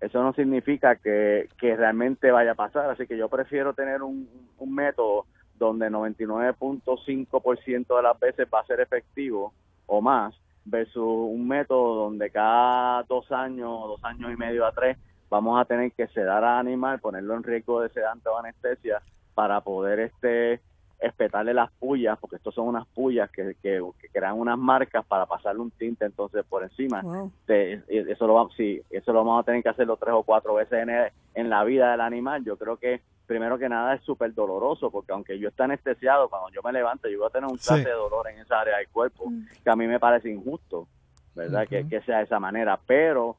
eso 0.00 0.22
no 0.22 0.32
significa 0.32 0.96
que, 0.96 1.48
realmente 1.60 2.30
vaya 2.30 2.52
a 2.52 2.56
pasar. 2.56 2.90
Así 2.90 3.06
que 3.06 3.16
yo 3.16 3.28
prefiero 3.28 3.74
tener 3.74 4.02
un, 4.02 4.28
un 4.58 4.74
método 4.74 5.26
donde 5.58 5.90
99.5% 5.90 7.96
de 7.96 8.02
las 8.02 8.20
veces 8.20 8.46
va 8.52 8.60
a 8.60 8.66
ser 8.66 8.80
efectivo 8.80 9.52
o 9.86 10.00
más, 10.00 10.34
versus 10.64 11.02
un 11.02 11.48
método 11.48 12.04
donde 12.04 12.30
cada 12.30 13.02
dos 13.04 13.30
años, 13.32 13.88
dos 13.88 14.04
años 14.04 14.32
y 14.32 14.36
medio 14.36 14.64
a 14.66 14.72
tres, 14.72 14.96
vamos 15.30 15.60
a 15.60 15.64
tener 15.64 15.90
que 15.92 16.06
sedar 16.08 16.44
al 16.44 16.58
animal, 16.58 17.00
ponerlo 17.00 17.34
en 17.34 17.42
riesgo 17.42 17.80
de 17.80 17.88
sedante 17.88 18.28
o 18.28 18.38
anestesia 18.38 19.00
para 19.34 19.60
poder 19.60 19.98
este 20.00 20.60
espetarle 21.00 21.54
las 21.54 21.70
pullas, 21.72 22.18
porque 22.18 22.36
estos 22.36 22.54
son 22.54 22.66
unas 22.66 22.86
pullas 22.88 23.30
que, 23.30 23.54
que, 23.62 23.80
crean 24.12 24.38
unas 24.38 24.58
marcas 24.58 25.04
para 25.06 25.26
pasarle 25.26 25.60
un 25.60 25.70
tinte 25.70 26.04
entonces 26.04 26.44
por 26.44 26.62
encima. 26.64 27.02
De, 27.46 27.82
eso 27.88 28.26
lo 28.26 28.34
vamos, 28.34 28.54
sí, 28.56 28.82
eso 28.90 29.12
lo 29.12 29.24
vamos 29.24 29.42
a 29.42 29.44
tener 29.44 29.62
que 29.62 29.68
hacerlo 29.68 29.96
tres 29.96 30.14
o 30.14 30.24
cuatro 30.24 30.54
veces 30.54 30.86
en, 30.86 30.90
en 31.34 31.50
la 31.50 31.62
vida 31.64 31.92
del 31.92 32.00
animal. 32.00 32.44
Yo 32.44 32.56
creo 32.56 32.76
que 32.76 33.00
primero 33.26 33.58
que 33.58 33.68
nada 33.68 33.94
es 33.94 34.02
súper 34.02 34.34
doloroso, 34.34 34.90
porque 34.90 35.12
aunque 35.12 35.38
yo 35.38 35.50
esté 35.50 35.62
anestesiado, 35.62 36.28
cuando 36.28 36.48
yo 36.50 36.62
me 36.64 36.72
levanto, 36.72 37.08
yo 37.08 37.18
voy 37.18 37.28
a 37.28 37.30
tener 37.30 37.48
un 37.48 37.58
clase 37.58 37.84
de 37.84 37.92
dolor 37.92 38.28
en 38.28 38.40
esa 38.40 38.60
área 38.60 38.78
del 38.78 38.88
cuerpo, 38.88 39.30
mm. 39.30 39.46
que 39.62 39.70
a 39.70 39.76
mí 39.76 39.86
me 39.86 40.00
parece 40.00 40.30
injusto, 40.30 40.88
¿verdad? 41.34 41.68
que, 41.68 41.86
que 41.86 42.00
sea 42.00 42.18
de 42.18 42.24
esa 42.24 42.40
manera, 42.40 42.80
pero 42.86 43.36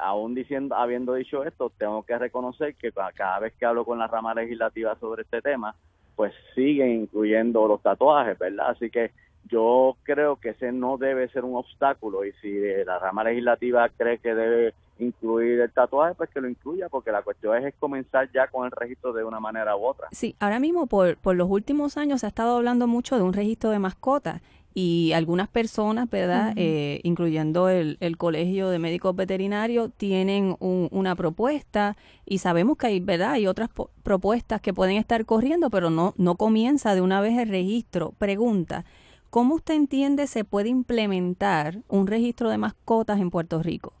aún 0.00 0.34
diciendo, 0.34 0.74
habiendo 0.74 1.14
dicho 1.14 1.44
esto, 1.44 1.70
tengo 1.78 2.02
que 2.02 2.18
reconocer 2.18 2.74
que 2.74 2.90
cada 3.14 3.38
vez 3.38 3.54
que 3.54 3.66
hablo 3.66 3.84
con 3.84 3.98
la 3.98 4.08
rama 4.08 4.34
legislativa 4.34 4.96
sobre 4.96 5.22
este 5.22 5.42
tema, 5.42 5.76
pues 6.16 6.32
siguen 6.54 7.02
incluyendo 7.02 7.68
los 7.68 7.82
tatuajes, 7.82 8.38
¿verdad? 8.38 8.70
Así 8.70 8.90
que 8.90 9.12
yo 9.48 9.96
creo 10.02 10.36
que 10.36 10.50
ese 10.50 10.72
no 10.72 10.96
debe 10.96 11.28
ser 11.28 11.44
un 11.44 11.56
obstáculo 11.56 12.24
y 12.24 12.32
si 12.40 12.58
la 12.84 12.98
rama 12.98 13.22
legislativa 13.22 13.88
cree 13.90 14.18
que 14.18 14.34
debe 14.34 14.74
incluir 14.98 15.60
el 15.60 15.70
tatuaje, 15.70 16.14
pues 16.14 16.30
que 16.30 16.40
lo 16.40 16.48
incluya, 16.48 16.88
porque 16.88 17.12
la 17.12 17.22
cuestión 17.22 17.64
es, 17.64 17.74
comenzar 17.78 18.30
ya 18.32 18.48
con 18.48 18.64
el 18.64 18.70
registro 18.70 19.12
de 19.12 19.24
una 19.24 19.38
manera 19.38 19.76
u 19.76 19.84
otra. 19.84 20.08
Sí, 20.10 20.34
ahora 20.40 20.58
mismo 20.58 20.86
por, 20.86 21.16
por 21.18 21.36
los 21.36 21.48
últimos 21.50 21.96
años 21.98 22.20
se 22.20 22.26
ha 22.26 22.28
estado 22.30 22.56
hablando 22.56 22.86
mucho 22.86 23.16
de 23.16 23.22
un 23.22 23.34
registro 23.34 23.70
de 23.70 23.78
mascotas 23.78 24.40
y 24.78 25.12
algunas 25.14 25.48
personas, 25.48 26.10
¿verdad? 26.10 26.52
Eh, 26.54 27.00
incluyendo 27.02 27.70
el, 27.70 27.96
el, 28.00 28.18
Colegio 28.18 28.68
de 28.68 28.78
Médicos 28.78 29.16
Veterinarios, 29.16 29.90
tienen 29.96 30.54
una 30.60 31.16
propuesta 31.16 31.96
y 32.26 32.38
sabemos 32.38 32.76
que 32.76 32.88
hay, 32.88 33.00
¿verdad? 33.00 33.30
Hay 33.30 33.46
otras 33.46 33.70
propuestas 34.02 34.60
que 34.60 34.74
pueden 34.74 34.98
estar 34.98 35.24
corriendo, 35.24 35.70
pero 35.70 35.88
no, 35.88 36.12
no 36.18 36.34
comienza 36.34 36.94
de 36.94 37.00
una 37.00 37.22
vez 37.22 37.38
el 37.38 37.48
registro. 37.48 38.12
Pregunta, 38.18 38.84
¿cómo 39.30 39.54
usted 39.54 39.72
entiende 39.72 40.26
se 40.26 40.44
puede 40.44 40.68
implementar 40.68 41.78
un 41.88 42.06
registro 42.06 42.50
de 42.50 42.58
mascotas 42.58 43.18
en 43.18 43.30
Puerto 43.30 43.62
Rico? 43.62 43.94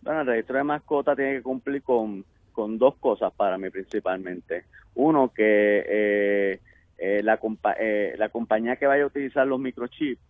Bueno, 0.00 0.22
el 0.22 0.26
registro 0.26 0.56
de 0.56 0.64
mascotas 0.64 1.16
tiene 1.16 1.34
que 1.34 1.42
cumplir 1.42 1.82
con, 1.82 2.24
con 2.52 2.78
dos 2.78 2.94
cosas 2.94 3.30
para 3.36 3.58
mí 3.58 3.68
principalmente. 3.68 4.64
Uno, 4.94 5.30
que... 5.34 5.84
Eh, 5.86 6.60
eh, 6.98 7.22
la, 7.22 7.38
eh, 7.78 8.14
la 8.16 8.28
compañía 8.30 8.76
que 8.76 8.86
vaya 8.86 9.04
a 9.04 9.08
utilizar 9.08 9.46
los 9.46 9.60
microchips 9.60 10.20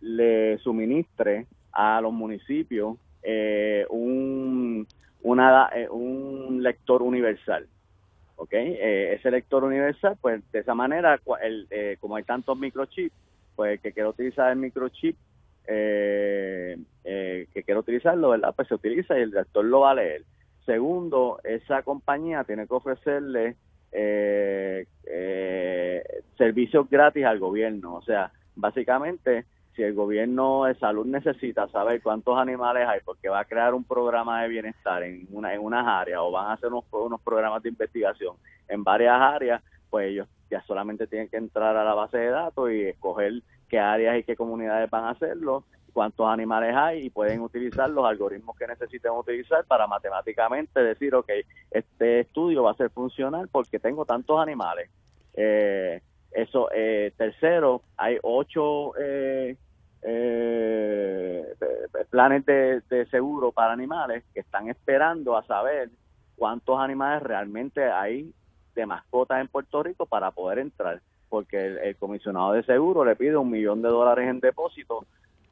le 0.00 0.58
suministre 0.58 1.46
a 1.72 2.00
los 2.00 2.12
municipios 2.12 2.96
eh, 3.22 3.86
un, 3.90 4.86
una, 5.22 5.70
un 5.90 6.62
lector 6.62 7.02
universal. 7.02 7.66
¿ok? 8.38 8.52
ese 8.52 9.30
lector 9.30 9.64
universal, 9.64 10.18
pues 10.20 10.42
de 10.52 10.58
esa 10.58 10.74
manera, 10.74 11.18
el, 11.42 11.96
como 12.00 12.16
hay 12.16 12.24
tantos 12.24 12.58
microchips, 12.58 13.14
pues 13.54 13.72
el 13.72 13.80
que 13.80 13.92
quiera 13.92 14.10
utilizar 14.10 14.52
el 14.52 14.58
microchip, 14.58 15.16
que 15.66 16.76
quiera 17.64 17.80
utilizarlo, 17.80 18.28
¿verdad? 18.28 18.52
Pues 18.54 18.68
se 18.68 18.74
utiliza 18.74 19.18
y 19.18 19.22
el 19.22 19.30
lector 19.30 19.64
lo 19.64 19.80
va 19.80 19.92
a 19.92 19.94
leer. 19.94 20.22
Segundo, 20.66 21.40
esa 21.44 21.82
compañía 21.82 22.44
tiene 22.44 22.66
que 22.66 22.74
ofrecerle 22.74 23.56
eh, 23.92 24.86
eh, 25.06 26.02
servicios 26.36 26.88
gratis 26.88 27.24
al 27.24 27.38
gobierno. 27.38 27.94
O 27.94 28.02
sea, 28.02 28.32
básicamente, 28.54 29.46
si 29.74 29.82
el 29.82 29.94
gobierno 29.94 30.64
de 30.64 30.74
salud 30.76 31.06
necesita 31.06 31.68
saber 31.68 32.02
cuántos 32.02 32.38
animales 32.38 32.86
hay, 32.88 33.00
porque 33.04 33.28
va 33.28 33.40
a 33.40 33.44
crear 33.44 33.74
un 33.74 33.84
programa 33.84 34.42
de 34.42 34.48
bienestar 34.48 35.02
en, 35.02 35.26
una, 35.30 35.54
en 35.54 35.60
unas 35.60 35.86
áreas 35.86 36.20
o 36.22 36.30
van 36.30 36.46
a 36.46 36.52
hacer 36.54 36.68
unos, 36.68 36.84
unos 36.92 37.20
programas 37.20 37.62
de 37.62 37.68
investigación 37.68 38.36
en 38.68 38.82
varias 38.82 39.20
áreas, 39.20 39.62
pues 39.90 40.10
ellos 40.10 40.28
ya 40.50 40.62
solamente 40.62 41.06
tienen 41.06 41.28
que 41.28 41.36
entrar 41.36 41.76
a 41.76 41.84
la 41.84 41.94
base 41.94 42.18
de 42.18 42.30
datos 42.30 42.70
y 42.70 42.82
escoger 42.82 43.42
qué 43.68 43.78
áreas 43.78 44.18
y 44.18 44.22
qué 44.22 44.36
comunidades 44.36 44.88
van 44.90 45.04
a 45.04 45.10
hacerlo 45.10 45.64
cuántos 45.96 46.28
animales 46.28 46.76
hay 46.76 47.06
y 47.06 47.10
pueden 47.10 47.40
utilizar 47.40 47.88
los 47.88 48.04
algoritmos 48.04 48.54
que 48.58 48.66
necesiten 48.66 49.12
utilizar 49.12 49.64
para 49.64 49.86
matemáticamente 49.86 50.82
decir, 50.82 51.14
ok, 51.14 51.30
este 51.70 52.20
estudio 52.20 52.64
va 52.64 52.72
a 52.72 52.74
ser 52.74 52.90
funcional 52.90 53.48
porque 53.50 53.78
tengo 53.78 54.04
tantos 54.04 54.38
animales. 54.38 54.90
Eh, 55.32 56.02
eso, 56.32 56.68
eh, 56.74 57.14
tercero, 57.16 57.80
hay 57.96 58.18
ocho 58.22 58.92
eh, 59.00 59.56
eh, 60.02 61.44
planes 62.10 62.44
de, 62.44 63.06
seguro 63.10 63.50
para 63.52 63.72
animales 63.72 64.22
que 64.34 64.40
están 64.40 64.68
esperando 64.68 65.34
a 65.34 65.46
saber 65.46 65.88
cuántos 66.36 66.78
animales 66.78 67.22
realmente 67.22 67.90
hay 67.90 68.34
de 68.74 68.84
mascotas 68.84 69.40
en 69.40 69.48
Puerto 69.48 69.82
Rico 69.82 70.04
para 70.04 70.30
poder 70.30 70.58
entrar, 70.58 71.00
porque 71.30 71.78
el, 71.82 71.96
comisionado 71.96 72.52
de 72.52 72.64
seguro 72.64 73.02
le 73.02 73.16
pide 73.16 73.38
un 73.38 73.50
millón 73.50 73.80
de 73.80 73.88
dólares 73.88 74.28
en 74.28 74.40
depósito 74.40 75.06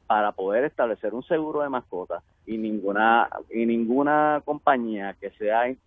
para 0.07 0.31
poder 0.31 0.65
establecer 0.65 1.13
un 1.13 1.23
seguro 1.23 1.61
de 1.61 1.69
mascotas 1.69 2.23
y 2.45 2.57
ninguna 2.57 3.29
y 3.53 3.65
ninguna 3.65 4.41
compañía 4.45 5.15
que 5.19 5.31
sea 5.31 5.67
eh, 5.67 5.77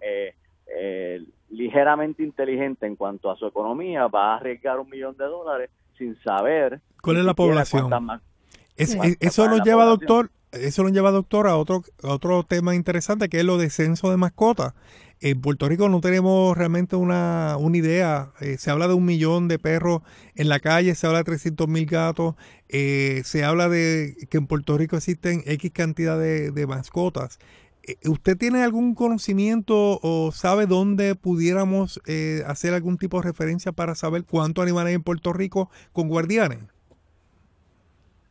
eh, 0.00 0.34
eh, 0.66 1.22
ligeramente 1.50 2.22
inteligente 2.22 2.86
en 2.86 2.96
cuanto 2.96 3.30
a 3.30 3.36
su 3.36 3.46
economía 3.46 4.06
va 4.06 4.32
a 4.32 4.36
arriesgar 4.36 4.80
un 4.80 4.88
millón 4.88 5.16
de 5.16 5.24
dólares 5.24 5.70
sin 5.98 6.20
saber 6.22 6.80
cuál 7.02 7.18
es 7.18 7.24
la 7.24 7.34
población. 7.34 7.90
eso 8.76 9.48
nos 9.48 9.62
lleva, 9.62 9.84
doctor, 9.84 10.30
eso 10.60 10.82
nos 10.82 10.92
lleva, 10.92 11.10
doctor, 11.10 11.46
a 11.46 11.56
otro, 11.56 11.82
otro 12.02 12.42
tema 12.42 12.74
interesante 12.74 13.28
que 13.28 13.40
es 13.40 13.44
lo 13.44 13.58
de 13.58 13.70
censo 13.70 14.10
de 14.10 14.16
mascotas. 14.16 14.74
En 15.20 15.40
Puerto 15.40 15.66
Rico 15.68 15.88
no 15.88 16.00
tenemos 16.02 16.56
realmente 16.56 16.94
una, 16.94 17.56
una 17.58 17.76
idea. 17.76 18.32
Eh, 18.40 18.58
se 18.58 18.70
habla 18.70 18.86
de 18.86 18.94
un 18.94 19.04
millón 19.06 19.48
de 19.48 19.58
perros 19.58 20.02
en 20.34 20.48
la 20.48 20.60
calle, 20.60 20.94
se 20.94 21.06
habla 21.06 21.18
de 21.20 21.24
300 21.24 21.68
mil 21.68 21.86
gatos, 21.86 22.34
eh, 22.68 23.22
se 23.24 23.42
habla 23.42 23.68
de 23.70 24.14
que 24.28 24.36
en 24.36 24.46
Puerto 24.46 24.76
Rico 24.76 24.96
existen 24.96 25.42
X 25.46 25.70
cantidad 25.72 26.18
de, 26.18 26.50
de 26.50 26.66
mascotas. 26.66 27.38
Eh, 27.82 27.96
¿Usted 28.06 28.36
tiene 28.36 28.62
algún 28.62 28.94
conocimiento 28.94 29.98
o 30.02 30.32
sabe 30.32 30.66
dónde 30.66 31.14
pudiéramos 31.14 32.00
hacer 32.46 32.74
algún 32.74 32.98
tipo 32.98 33.18
de 33.20 33.28
referencia 33.28 33.72
para 33.72 33.94
saber 33.94 34.24
cuántos 34.24 34.62
animales 34.62 34.90
hay 34.90 34.94
en 34.96 35.02
Puerto 35.02 35.32
Rico 35.32 35.70
con 35.92 36.08
guardianes? 36.08 36.58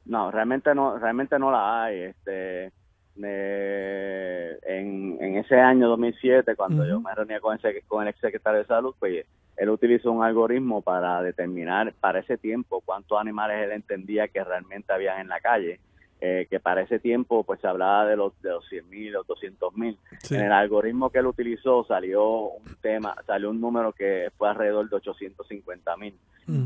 No, 0.06 0.32
realmente 0.32 0.74
no, 0.76 0.98
realmente 0.98 1.40
no 1.40 1.52
la 1.52 1.84
hay. 1.84 2.00
Este, 2.02 2.72
en, 3.18 5.18
en 5.20 5.38
ese 5.38 5.60
año 5.60 5.88
2007, 5.90 6.56
cuando 6.56 6.86
yo 6.86 7.00
me 7.00 7.14
reunía 7.14 7.40
con, 7.40 7.56
ese, 7.56 7.82
con 7.88 8.04
el 8.04 8.10
exsecretario 8.10 8.60
de 8.60 8.66
Salud, 8.66 8.96
pues 9.00 9.26
él 9.58 9.70
utilizó 9.70 10.12
un 10.12 10.24
algoritmo 10.24 10.82
para 10.82 11.22
determinar 11.22 11.94
para 12.00 12.20
ese 12.20 12.38
tiempo 12.38 12.82
cuántos 12.84 13.20
animales 13.20 13.64
él 13.64 13.72
entendía 13.72 14.28
que 14.28 14.44
realmente 14.44 14.92
habían 14.92 15.22
en 15.22 15.30
la 15.30 15.40
calle 15.40 15.80
eh, 16.22 16.48
que 16.50 16.62
para 16.62 16.82
ese 16.82 16.98
tiempo 16.98 17.44
pues 17.44 17.60
se 17.60 17.68
hablaba 17.68 18.06
de 18.06 18.16
los 18.16 18.42
de 18.42 18.50
los 18.50 18.66
100 18.70 18.90
mil, 18.90 19.12
los 19.12 19.28
200 19.28 19.76
mil. 19.76 19.98
En 20.30 20.42
el 20.42 20.52
algoritmo 20.52 21.10
que 21.10 21.20
él 21.20 21.28
utilizó 21.28 21.84
salió 21.84 22.52
un 22.52 22.76
tema, 22.82 23.16
salió 23.28 23.50
un 23.50 23.60
número 23.60 23.92
que 23.92 24.32
fue 24.38 24.50
alrededor 24.50 24.90
de 24.90 24.96
850 24.96 25.98
mil. 25.98 26.18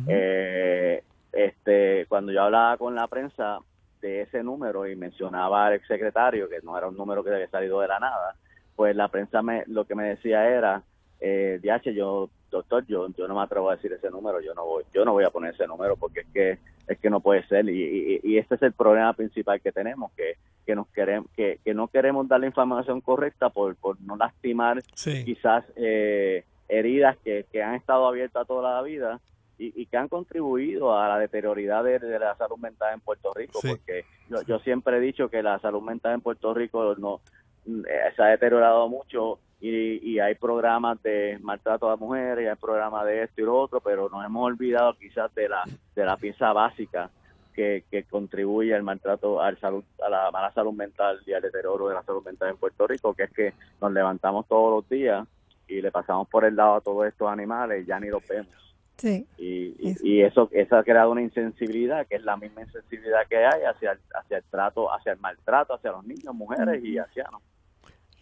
Eh, 0.08 1.04
este, 1.32 2.06
cuando 2.08 2.32
yo 2.32 2.44
hablaba 2.44 2.78
con 2.78 2.96
la 2.96 3.08
prensa 3.08 3.60
de 4.02 4.22
ese 4.22 4.44
número 4.44 4.88
y 4.88 4.96
mencionaba 4.96 5.68
al 5.68 5.74
exsecretario 5.74 6.50
que 6.50 6.62
no 6.64 6.78
era 6.78 6.88
un 6.88 6.96
número 6.96 7.24
que 7.24 7.34
había 7.34 7.50
salido 7.50 7.82
de 7.82 7.88
la 7.88 8.00
nada, 8.00 8.36
pues 8.76 8.96
la 8.96 9.10
prensa 9.10 9.42
me, 9.42 9.64
lo 9.68 9.86
que 9.86 9.96
me 9.96 10.06
decía 10.06 10.48
era, 10.48 10.84
eh, 11.20 11.60
DH, 11.62 11.94
yo 11.94 12.30
doctor, 12.50 12.86
yo, 12.88 13.08
yo 13.10 13.28
no 13.28 13.36
me 13.36 13.42
atrevo 13.42 13.70
a 13.70 13.76
decir 13.76 13.92
ese 13.94 14.10
número, 14.10 14.42
yo 14.42 14.54
no 14.54 14.66
voy, 14.66 14.84
yo 14.94 15.06
no 15.06 15.14
voy 15.14 15.24
a 15.24 15.30
poner 15.30 15.54
ese 15.54 15.68
número 15.68 15.96
porque 15.96 16.22
es 16.22 16.28
que 16.34 16.60
es 16.88 16.98
que 16.98 17.10
no 17.12 17.20
puede 17.20 17.46
ser 17.48 17.70
y, 17.70 18.20
y, 18.24 18.38
este 18.40 18.56
es 18.56 18.64
el 18.64 18.74
problema 18.74 19.14
principal 19.14 19.62
que 19.62 19.72
tenemos, 19.72 20.12
que, 20.14 20.38
que 20.66 20.74
nos 20.74 20.88
queremos, 20.88 21.30
que, 21.36 21.60
que 21.64 21.76
no 21.76 21.88
queremos 21.88 22.28
dar 22.28 22.40
la 22.40 22.48
información 22.48 23.00
correcta 23.00 23.52
por, 23.52 23.76
por 23.76 24.02
no 24.02 24.16
lastimar 24.16 24.82
quizás 25.24 25.66
eh, 25.76 26.46
heridas 26.68 27.16
que, 27.24 27.46
que 27.52 27.62
han 27.62 27.76
estado 27.76 28.08
abiertas 28.08 28.48
toda 28.48 28.74
la 28.74 28.82
vida 28.82 29.20
y, 29.60 29.86
que 29.88 29.98
han 29.98 30.08
contribuido 30.08 30.98
a 30.98 31.10
la 31.10 31.20
deterioridad 31.20 31.84
de, 31.84 32.00
la 32.18 32.36
salud 32.36 32.58
mental 32.58 32.94
en 32.94 33.02
Puerto 33.02 33.34
Rico, 33.34 33.60
porque 33.62 34.06
yo, 34.30 34.42
yo 34.44 34.60
siempre 34.60 34.98
he 34.98 35.02
dicho 35.02 35.30
que 35.30 35.44
la 35.44 35.60
salud 35.60 35.82
mental 35.82 36.14
en 36.14 36.22
Puerto 36.22 36.54
Rico 36.54 36.96
no 36.96 37.20
eh, 37.68 38.14
se 38.16 38.24
ha 38.24 38.28
deteriorado 38.28 38.88
mucho 38.88 39.40
y, 39.62 40.20
hay 40.20 40.36
programas 40.36 41.02
de 41.04 41.38
maltrato 41.42 41.90
a 41.90 41.98
mujeres, 41.98 42.46
y 42.46 42.48
hay 42.48 42.56
programas 42.56 43.06
de 43.06 43.24
esto 43.24 43.42
y 43.42 43.46
lo 43.46 43.60
otro, 43.60 43.82
pero 43.82 44.10
nos 44.10 44.26
hemos 44.26 44.46
olvidado 44.46 44.94
quizás 44.94 45.34
de 45.36 45.50
la, 45.50 45.64
de 45.96 46.06
la 46.06 46.16
pieza 46.16 46.54
básica 46.54 47.10
que, 47.54 47.84
que 47.92 48.04
contribuye 48.04 48.74
al 48.74 48.84
maltrato, 48.84 49.42
al 49.42 49.60
salud, 49.60 49.84
a 50.06 50.10
la 50.10 50.32
mala 50.32 50.52
salud 50.54 50.74
mental 50.74 51.20
y 51.26 51.34
al 51.34 51.42
deterioro 51.42 51.90
de 51.90 51.96
la 51.96 52.04
salud 52.04 52.24
mental 52.24 52.52
en 52.52 52.58
Puerto 52.58 52.88
Rico, 52.88 53.14
que 53.14 53.24
es 53.24 53.32
que 53.32 53.54
nos 53.82 53.92
levantamos 53.92 54.48
todos 54.48 54.72
los 54.72 54.90
días 54.90 55.28
y 55.68 55.82
le 55.82 55.92
pasamos 55.92 56.28
por 56.30 56.46
el 56.46 56.56
lado 56.56 56.76
a 56.76 56.82
todos 56.82 57.06
estos 57.06 57.30
animales 57.30 57.84
y 57.84 57.86
ya 57.86 58.00
ni 58.00 58.08
los 58.08 58.26
vemos. 58.28 58.69
Sí. 59.00 59.26
Y, 59.38 59.76
y, 60.04 60.22
eso, 60.22 60.50
eso 60.52 60.76
ha 60.76 60.84
creado 60.84 61.12
una 61.12 61.22
insensibilidad, 61.22 62.06
que 62.08 62.16
es 62.16 62.24
la 62.24 62.38
misma 62.38 62.62
insensibilidad 62.62 63.22
que 63.30 63.38
hay 63.38 63.64
hacia 63.64 63.94
el, 63.94 64.00
hacia 64.14 64.38
el 64.38 64.44
trato, 64.52 64.94
hacia 64.94 65.14
el 65.14 65.20
maltrato, 65.20 65.74
hacia 65.74 65.92
los 65.92 66.06
niños, 66.06 66.36
mujeres 66.36 66.84
y 66.84 66.98
ancianos. 66.98 67.42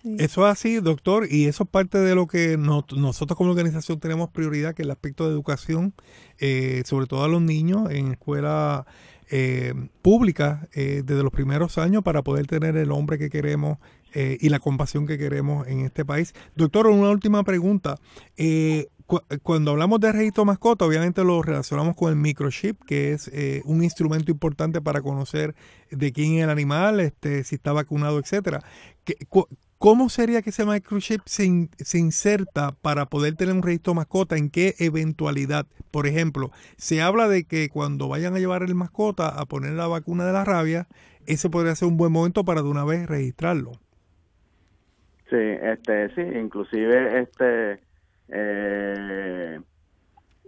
Eso 0.03 0.45
es 0.45 0.51
así, 0.51 0.79
doctor, 0.79 1.25
y 1.29 1.47
eso 1.47 1.63
es 1.63 1.69
parte 1.69 1.97
de 1.97 2.15
lo 2.15 2.27
que 2.27 2.55
nosotros 2.57 3.35
como 3.35 3.49
organización 3.49 3.99
tenemos 3.99 4.29
prioridad, 4.29 4.73
que 4.73 4.83
es 4.83 4.85
el 4.85 4.91
aspecto 4.91 5.25
de 5.25 5.31
educación, 5.31 5.93
eh, 6.39 6.83
sobre 6.85 7.07
todo 7.07 7.23
a 7.23 7.27
los 7.27 7.41
niños 7.41 7.89
en 7.89 8.11
escuela 8.11 8.85
eh, 9.29 9.73
pública 10.01 10.69
eh, 10.73 11.01
desde 11.03 11.21
los 11.21 11.33
primeros 11.33 11.77
años 11.77 12.01
para 12.01 12.21
poder 12.21 12.47
tener 12.47 12.77
el 12.77 12.93
hombre 12.93 13.17
que 13.17 13.29
queremos 13.29 13.77
eh, 14.13 14.37
y 14.39 14.47
la 14.47 14.59
compasión 14.59 15.05
que 15.05 15.17
queremos 15.17 15.67
en 15.67 15.81
este 15.81 16.05
país. 16.05 16.33
Doctor, 16.55 16.87
una 16.87 17.09
última 17.09 17.43
pregunta. 17.43 17.97
Cuando 19.43 19.71
hablamos 19.71 19.99
de 19.99 20.11
registro 20.11 20.45
mascota, 20.45 20.85
obviamente 20.85 21.23
lo 21.23 21.41
relacionamos 21.41 21.95
con 21.95 22.11
el 22.11 22.17
microchip, 22.17 22.81
que 22.83 23.13
es 23.13 23.31
un 23.65 23.83
instrumento 23.83 24.31
importante 24.31 24.81
para 24.81 25.01
conocer 25.01 25.55
de 25.91 26.11
quién 26.11 26.37
es 26.37 26.43
el 26.43 26.49
animal, 26.49 26.99
este, 26.99 27.43
si 27.43 27.55
está 27.55 27.71
vacunado, 27.71 28.19
etcétera. 28.19 28.61
¿Cómo 29.77 30.09
sería 30.09 30.41
que 30.41 30.49
ese 30.49 30.65
microchip 30.65 31.21
se, 31.25 31.69
se, 31.77 31.99
inserta 31.99 32.71
para 32.81 33.05
poder 33.05 33.35
tener 33.35 33.53
un 33.53 33.61
registro 33.61 33.93
mascota? 33.93 34.35
¿En 34.35 34.49
qué 34.49 34.73
eventualidad? 34.79 35.67
Por 35.91 36.07
ejemplo, 36.07 36.49
se 36.77 37.01
habla 37.01 37.27
de 37.27 37.43
que 37.43 37.69
cuando 37.69 38.07
vayan 38.07 38.35
a 38.35 38.39
llevar 38.39 38.63
el 38.63 38.73
mascota 38.73 39.29
a 39.29 39.45
poner 39.45 39.73
la 39.73 39.85
vacuna 39.85 40.25
de 40.25 40.33
la 40.33 40.43
rabia, 40.43 40.87
ese 41.27 41.49
podría 41.51 41.75
ser 41.75 41.89
un 41.89 41.97
buen 41.97 42.11
momento 42.11 42.43
para 42.43 42.63
de 42.63 42.69
una 42.69 42.85
vez 42.85 43.05
registrarlo. 43.05 43.73
Sí, 45.29 45.35
este, 45.35 46.09
sí, 46.15 46.21
inclusive 46.21 47.21
este, 47.21 47.79
eh, 48.29 49.59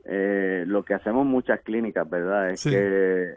eh, 0.05 0.63
lo 0.67 0.83
que 0.83 0.93
hacemos 0.93 1.25
muchas 1.25 1.61
clínicas, 1.61 2.09
¿verdad? 2.09 2.49
Es 2.51 2.63
que 2.63 2.71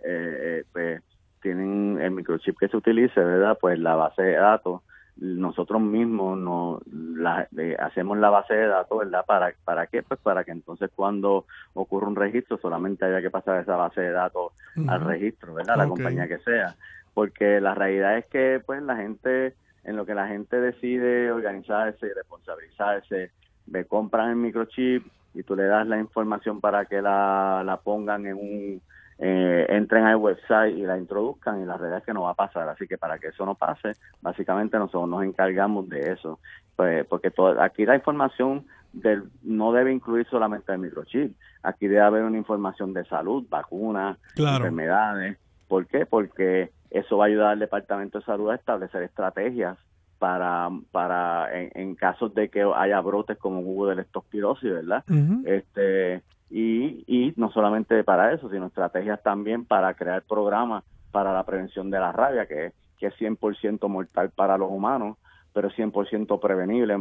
eh, 0.05 0.64
pues, 0.72 1.02
tienen 1.40 1.98
el 2.00 2.11
microchip 2.12 2.59
que 2.59 2.68
se 2.68 2.76
utilice, 2.76 3.20
¿verdad? 3.20 3.59
Pues 3.61 3.78
la 3.78 3.96
base 3.96 4.22
de 4.22 4.37
datos 4.37 4.83
nosotros 5.16 5.81
mismos 5.81 6.38
no 6.38 6.81
la, 6.90 7.46
hacemos 7.78 8.18
la 8.18 8.31
base 8.31 8.55
de 8.55 8.66
datos, 8.66 8.98
¿verdad? 8.98 9.24
¿Para, 9.26 9.52
¿Para 9.64 9.87
qué? 9.87 10.02
Pues 10.02 10.18
para 10.20 10.42
que 10.44 10.52
entonces 10.52 10.90
cuando 10.94 11.46
ocurra 11.74 12.09
un 12.09 12.16
registro 12.16 12.59
solamente 12.59 13.05
haya 13.05 13.20
que 13.20 13.31
pasar 13.31 13.61
esa 13.61 13.76
base 13.76 14.00
de 14.00 14.11
datos 14.11 14.52
al 14.88 15.05
registro, 15.05 15.55
¿verdad? 15.55 15.76
La 15.76 15.87
compañía 15.87 16.26
que 16.28 16.38
sea. 16.38 16.74
Porque 17.14 17.61
la 17.61 17.74
realidad 17.74 18.16
es 18.16 18.26
que 18.26 18.62
pues 18.64 18.83
la 18.83 18.96
gente, 18.96 19.55
en 19.85 19.96
lo 19.96 20.07
que 20.07 20.14
la 20.14 20.28
gente 20.28 20.59
decide 20.61 21.31
organizarse 21.31 22.07
y 22.07 22.12
responsabilizarse, 22.12 23.31
me 23.66 23.85
compran 23.85 24.31
el 24.31 24.37
microchip 24.37 25.07
y 25.35 25.42
tú 25.42 25.57
le 25.57 25.64
das 25.64 25.87
la 25.87 25.98
información 25.98 26.61
para 26.61 26.85
que 26.85 27.01
la, 27.01 27.62
la 27.64 27.79
pongan 27.79 28.27
en 28.27 28.37
un 28.37 28.83
eh, 29.18 29.66
entren 29.68 30.05
al 30.05 30.16
website 30.16 30.77
y 30.77 30.83
la 30.83 30.98
introduzcan 30.98 31.62
y 31.62 31.64
la 31.64 31.77
realidad 31.77 32.01
es 32.01 32.05
que 32.05 32.12
no 32.12 32.22
va 32.22 32.31
a 32.31 32.35
pasar. 32.35 32.68
Así 32.68 32.87
que 32.88 32.98
para 32.98 33.18
que 33.18 33.29
eso 33.29 33.46
no 33.46 33.55
pase, 33.55 33.96
básicamente 34.20 34.79
nosotros 34.79 35.09
nos 35.09 35.22
encargamos 35.22 35.88
de 35.88 36.12
eso. 36.12 36.40
Pues, 36.75 37.07
porque 37.07 37.31
todo, 37.31 37.61
aquí 37.62 37.87
la 37.87 37.94
información 37.94 38.66
del, 38.92 39.25
no 39.42 39.72
debe 39.72 39.92
incluir 39.92 40.27
solamente 40.29 40.72
el 40.72 40.79
microchip. 40.79 41.37
Aquí 41.62 41.87
debe 41.87 42.01
haber 42.01 42.25
una 42.25 42.37
información 42.37 42.92
de 42.92 43.05
salud, 43.05 43.46
vacunas, 43.48 44.18
enfermedades. 44.37 45.38
¿Por 45.68 45.87
qué? 45.87 46.05
Porque 46.05 46.72
eso 46.90 47.16
va 47.16 47.27
a 47.27 47.29
ayudar 47.29 47.51
al 47.53 47.59
Departamento 47.61 48.18
de 48.18 48.25
Salud 48.25 48.51
a 48.51 48.57
establecer 48.57 49.05
estrategias 49.05 49.79
para, 50.22 50.70
para 50.92 51.48
en, 51.52 51.96
casos 51.96 52.32
de 52.32 52.48
que 52.48 52.62
haya 52.76 53.00
brotes 53.00 53.37
como 53.38 53.58
hubo 53.58 53.88
de 53.88 53.96
leptospirosis, 53.96 54.70
¿verdad? 54.70 55.02
Este 55.44 56.22
y, 56.48 57.02
y 57.08 57.35
no 57.37 57.50
solamente 57.50 58.04
para 58.04 58.32
eso, 58.32 58.48
sino 58.48 58.66
estrategias 58.66 59.20
también 59.20 59.64
para 59.64 59.94
crear 59.94 60.22
programas 60.22 60.85
para 61.11 61.32
la 61.32 61.42
prevención 61.42 61.90
de 61.90 61.98
la 61.98 62.12
rabia, 62.12 62.46
que, 62.46 62.70
que 63.00 63.08
es 63.08 63.14
100% 63.18 63.88
mortal 63.88 64.30
para 64.30 64.56
los 64.56 64.70
humanos, 64.70 65.16
pero 65.52 65.70
100% 65.70 66.38
prevenible, 66.38 66.96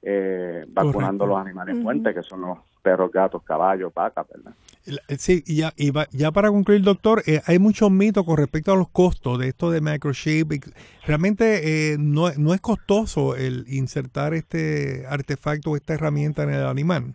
eh, 0.00 0.64
vacunando 0.68 1.26
los 1.26 1.38
animales 1.38 1.76
fuertes, 1.82 2.14
que 2.14 2.22
son 2.22 2.40
los 2.40 2.58
perros, 2.80 3.12
gatos, 3.12 3.42
caballos, 3.42 3.92
vacas, 3.92 4.26
¿verdad? 4.34 4.54
Eh, 4.86 5.16
sí, 5.16 5.42
y 5.46 5.58
ya, 5.58 5.72
y 5.76 5.92
ya 6.16 6.32
para 6.32 6.48
concluir, 6.48 6.82
doctor, 6.82 7.22
eh, 7.26 7.40
hay 7.46 7.58
muchos 7.58 7.90
mitos 7.90 8.24
con 8.24 8.36
respecto 8.36 8.72
a 8.72 8.76
los 8.76 8.88
costos 8.88 9.38
de 9.38 9.48
esto 9.48 9.70
de 9.70 9.80
microchip. 9.80 10.52
Realmente 11.06 11.92
eh, 11.92 11.96
no, 11.98 12.30
no 12.36 12.54
es 12.54 12.60
costoso 12.60 13.36
el 13.36 13.64
insertar 13.68 14.34
este 14.34 15.04
artefacto 15.08 15.70
o 15.70 15.76
esta 15.76 15.94
herramienta 15.94 16.42
en 16.42 16.50
el 16.50 16.66
animal. 16.66 17.14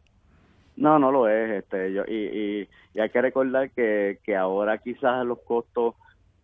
No, 0.78 1.00
no 1.00 1.12
lo 1.12 1.28
es. 1.28 1.64
Este, 1.64 1.92
yo, 1.92 2.04
y, 2.08 2.68
y, 2.94 3.00
hay 3.00 3.10
que 3.10 3.22
recordar 3.22 3.70
que, 3.72 4.20
que 4.24 4.36
ahora 4.36 4.78
quizás 4.80 5.26
los 5.26 5.40
costos 5.40 5.96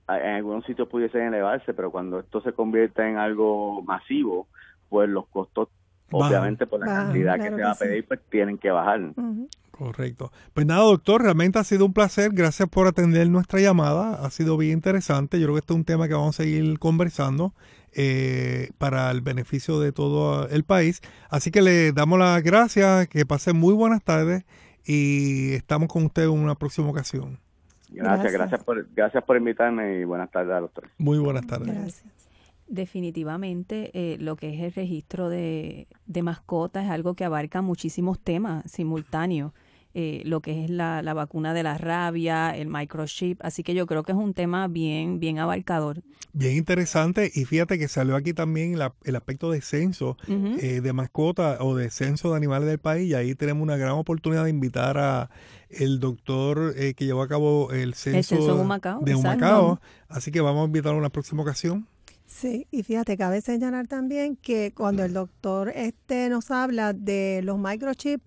en 0.08 0.36
algunos 0.36 0.66
sitios 0.66 0.88
pudiesen 0.88 1.34
elevarse, 1.34 1.74
pero 1.74 1.90
cuando 1.90 2.20
esto 2.20 2.42
se 2.42 2.52
convierte 2.52 3.08
en 3.08 3.18
algo 3.18 3.82
masivo, 3.84 4.48
pues 4.90 5.10
los 5.10 5.26
costos, 5.28 5.70
obviamente 6.12 6.68
por 6.68 6.82
la 6.82 6.86
cantidad 6.86 7.36
que 7.38 7.50
se 7.50 7.62
va 7.62 7.72
a 7.72 7.76
pedir, 7.76 8.06
pues 8.06 8.20
tienen 8.30 8.58
que 8.58 8.70
bajar. 8.70 9.02
Correcto. 9.78 10.32
Pues 10.54 10.68
nada, 10.68 10.84
doctor, 10.84 11.24
realmente 11.24 11.58
ha 11.58 11.64
sido 11.64 11.88
un 11.88 11.94
placer. 11.94 12.32
Gracias 12.32 12.70
por 12.70 12.86
atender 12.86 13.28
nuestra 13.28 13.60
llamada. 13.60 14.24
Ha 14.24 14.30
sido 14.30 14.56
bien 14.56 14.74
interesante. 14.74 15.40
Yo 15.40 15.48
creo 15.48 15.56
que 15.56 15.60
este 15.62 15.74
es 15.74 15.78
un 15.78 15.84
tema 15.84 16.08
que 16.08 16.14
vamos 16.14 16.40
a 16.40 16.44
seguir 16.44 16.78
conversando 16.78 17.56
eh, 17.92 18.70
para 18.78 19.10
el 19.10 19.22
beneficio 19.22 19.80
de 19.80 19.92
todo 19.92 20.48
el 20.48 20.64
país. 20.64 21.02
Así 21.32 21.50
que 21.50 21.64
le 21.64 21.92
damos 21.92 22.20
las 22.20 22.44
gracias, 22.44 23.08
que 23.08 23.26
pasen 23.26 23.58
muy 23.58 23.74
buenas 23.74 24.04
tardes 24.04 24.46
y 24.86 25.54
estamos 25.54 25.90
con 25.90 26.06
usted 26.06 26.26
en 26.26 26.30
una 26.30 26.54
próxima 26.54 26.90
ocasión. 26.90 27.40
Gracias, 27.90 28.32
gracias, 28.32 28.64
por, 28.64 28.88
gracias 28.94 29.24
por 29.24 29.38
invitarme 29.38 30.02
y 30.02 30.04
buenas 30.04 30.30
tardes 30.30 30.54
a 30.54 30.62
los 30.62 30.72
tres. 30.72 30.92
Muy 31.00 31.18
buenas 31.18 31.48
tardes. 31.48 31.74
Gracias. 31.74 32.04
Definitivamente 32.68 33.90
eh, 33.96 34.18
lo 34.20 34.36
que 34.36 34.54
es 34.54 34.62
el 34.62 34.72
registro 34.72 35.30
de, 35.30 35.88
de 36.06 36.22
mascotas 36.22 36.86
es 36.86 36.92
algo 36.92 37.16
que 37.16 37.26
abarca 37.26 37.64
muchísimos 37.64 38.20
temas 38.20 38.70
simultáneos. 38.70 39.52
Eh, 39.96 40.24
lo 40.26 40.42
que 40.42 40.64
es 40.64 40.72
la, 40.72 41.04
la, 41.04 41.14
vacuna 41.14 41.54
de 41.54 41.62
la 41.62 41.78
rabia, 41.78 42.58
el 42.58 42.68
microchip. 42.68 43.40
Así 43.44 43.62
que 43.62 43.76
yo 43.76 43.86
creo 43.86 44.02
que 44.02 44.12
es 44.12 44.18
un 44.18 44.34
tema 44.34 44.68
bien, 44.68 45.20
bien 45.20 45.38
abarcador. 45.38 46.02
Bien 46.32 46.58
interesante 46.58 47.32
y 47.32 47.46
fíjate 47.46 47.78
que 47.78 47.88
salió 47.88 48.16
aquí 48.16 48.34
también 48.34 48.76
el 49.04 49.16
aspecto 49.16 49.52
de 49.52 49.62
censo 49.62 50.18
eh, 50.28 50.82
de 50.82 50.94
mascota 50.94 51.58
o 51.60 51.76
de 51.76 51.92
censo 51.92 52.32
de 52.32 52.38
animales 52.38 52.68
del 52.68 52.80
país 52.80 53.08
y 53.08 53.14
ahí 53.14 53.36
tenemos 53.36 53.62
una 53.62 53.78
gran 53.78 53.92
oportunidad 53.92 54.46
de 54.46 54.50
invitar 54.50 54.98
a 54.98 55.30
el 55.70 56.00
doctor 56.00 56.74
eh, 56.76 56.96
que 56.96 57.06
llevó 57.06 57.22
a 57.22 57.28
cabo 57.28 57.72
el 57.72 57.94
censo, 57.94 58.36
de 58.36 58.52
Humacao. 58.52 59.02
De 59.02 59.14
Humacao. 59.14 59.80
Así 60.08 60.32
que 60.32 60.42
vamos 60.42 60.64
a 60.64 60.66
invitarlo 60.66 60.98
a 60.98 61.02
una 61.02 61.12
próxima 61.12 61.44
ocasión. 61.44 61.88
Sí, 62.26 62.66
y 62.72 62.82
fíjate, 62.82 63.16
cabe 63.16 63.42
señalar 63.42 63.88
también 63.88 64.36
que 64.36 64.74
cuando 64.76 65.04
el 65.04 65.14
doctor 65.14 65.72
este 65.76 66.30
nos 66.30 66.50
habla 66.50 66.94
de 66.94 67.42
los 67.44 67.60
microchips, 67.60 68.24